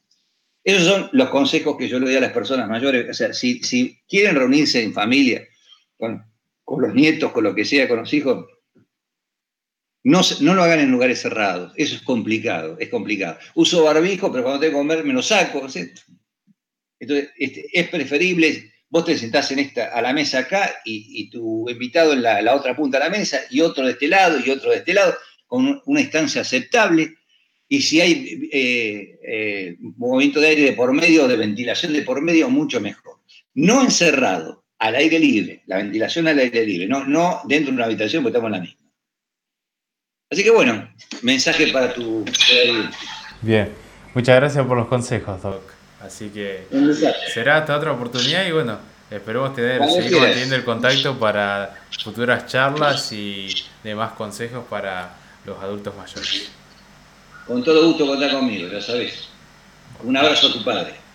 Esos 0.63 0.85
son 0.85 1.09
los 1.13 1.29
consejos 1.31 1.77
que 1.77 1.89
yo 1.89 1.99
le 1.99 2.07
doy 2.07 2.17
a 2.17 2.21
las 2.21 2.33
personas 2.33 2.69
mayores. 2.69 3.09
O 3.09 3.15
sea, 3.15 3.33
si, 3.33 3.61
quieren 4.09 4.35
reunirse 4.37 4.83
en 4.83 4.93
familia, 4.93 5.47
con, 5.97 6.25
los 6.67 6.95
nietos, 6.95 7.33
con 7.33 7.45
lo 7.45 7.55
que 7.55 7.65
sea, 7.65 7.89
con 7.89 7.99
los 7.99 8.13
hijos, 8.13 8.47
no, 10.03 10.21
no, 10.41 10.55
lo 10.55 10.63
hagan 10.63 10.81
en 10.81 10.91
lugares 10.91 11.23
cerrados. 11.23 11.73
Eso 11.77 11.95
es 11.95 12.03
complicado, 12.03 12.77
es 12.79 12.89
complicado. 12.89 13.39
Uso 13.55 13.85
barbijo, 13.85 14.31
pero 14.31 14.43
cuando 14.45 14.61
tengo 14.61 14.73
que 14.73 14.79
comer 14.79 15.05
me 15.05 15.15
lo 15.15 15.23
saco. 15.23 15.67
Entonces, 16.99 17.31
este, 17.39 17.67
es 17.73 17.89
preferible 17.89 18.73
vos 18.97 19.05
te 19.05 19.19
sentás 19.19 19.51
en 19.51 19.59
esta, 19.59 19.89
a 19.89 20.01
la 20.01 20.15
mesa 20.15 20.39
acá 20.39 20.77
y, 20.83 21.29
tu 21.29 21.69
invitado 21.69 22.15
en 22.15 22.23
la, 22.23 22.55
otra 22.55 22.75
punta 22.75 22.99
de 22.99 23.05
la 23.05 23.11
mesa 23.11 23.41
y 23.51 23.61
otro 23.61 23.85
de 23.85 23.93
este 23.93 24.09
lado 24.09 24.39
y 24.43 24.49
otro 24.49 24.71
de 24.71 24.79
este 24.79 24.95
lado, 24.95 25.15
con 25.47 25.83
una 25.85 26.01
instancia 26.01 26.41
aceptable. 26.41 27.17
Y 27.69 27.83
si 27.83 28.01
hay 28.01 28.49
eh, 28.51 29.19
eh, 29.23 29.77
movimiento 29.99 30.41
de 30.41 30.47
aire 30.47 30.63
de 30.63 30.73
por 30.73 30.95
medio, 30.95 31.29
de 31.29 31.37
ventilación 31.37 31.93
de 31.93 32.03
por 32.03 32.23
medio, 32.23 32.49
mucho 32.49 32.81
mejor. 32.81 33.19
No 33.53 33.83
encerrado, 33.83 34.65
al 34.79 34.95
aire 34.95 35.19
libre, 35.19 35.63
la 35.67 35.77
ventilación 35.77 36.27
al 36.29 36.39
aire 36.39 36.65
libre, 36.65 36.87
no, 36.87 37.05
no 37.05 37.43
dentro 37.45 37.73
de 37.73 37.77
una 37.77 37.85
habitación 37.85 38.23
porque 38.23 38.39
estamos 38.39 38.49
en 38.49 38.53
la 38.53 38.67
misma. 38.67 38.93
Así 40.31 40.43
que 40.43 40.51
bueno, 40.51 40.89
mensaje 41.21 41.67
para 41.67 41.93
tu... 41.93 42.25
Bien, 43.43 43.69
muchas 44.15 44.37
gracias 44.37 44.67
por 44.67 44.79
los 44.79 44.89
consejos, 44.89 45.43
Doc. 45.43 45.76
Así 46.07 46.29
que 46.31 46.67
será 47.33 47.59
hasta 47.59 47.77
otra 47.77 47.93
oportunidad 47.93 48.47
y 48.47 48.53
bueno, 48.53 48.79
esperemos 49.11 49.55
tener, 49.55 49.83
seguir 49.89 50.19
manteniendo 50.19 50.55
el 50.55 50.65
contacto 50.65 51.19
para 51.19 51.75
futuras 52.03 52.47
charlas 52.47 53.13
y 53.13 53.49
demás 53.83 54.13
consejos 54.13 54.65
para 54.69 55.11
los 55.45 55.61
adultos 55.63 55.95
mayores. 55.97 56.51
Con 57.47 57.63
todo 57.63 57.87
gusto 57.87 58.07
contar 58.07 58.33
conmigo, 58.33 58.69
ya 58.69 58.81
sabes. 58.81 59.29
Un 60.03 60.17
abrazo 60.17 60.49
a 60.49 60.53
tu 60.53 60.65
padre. 60.65 61.06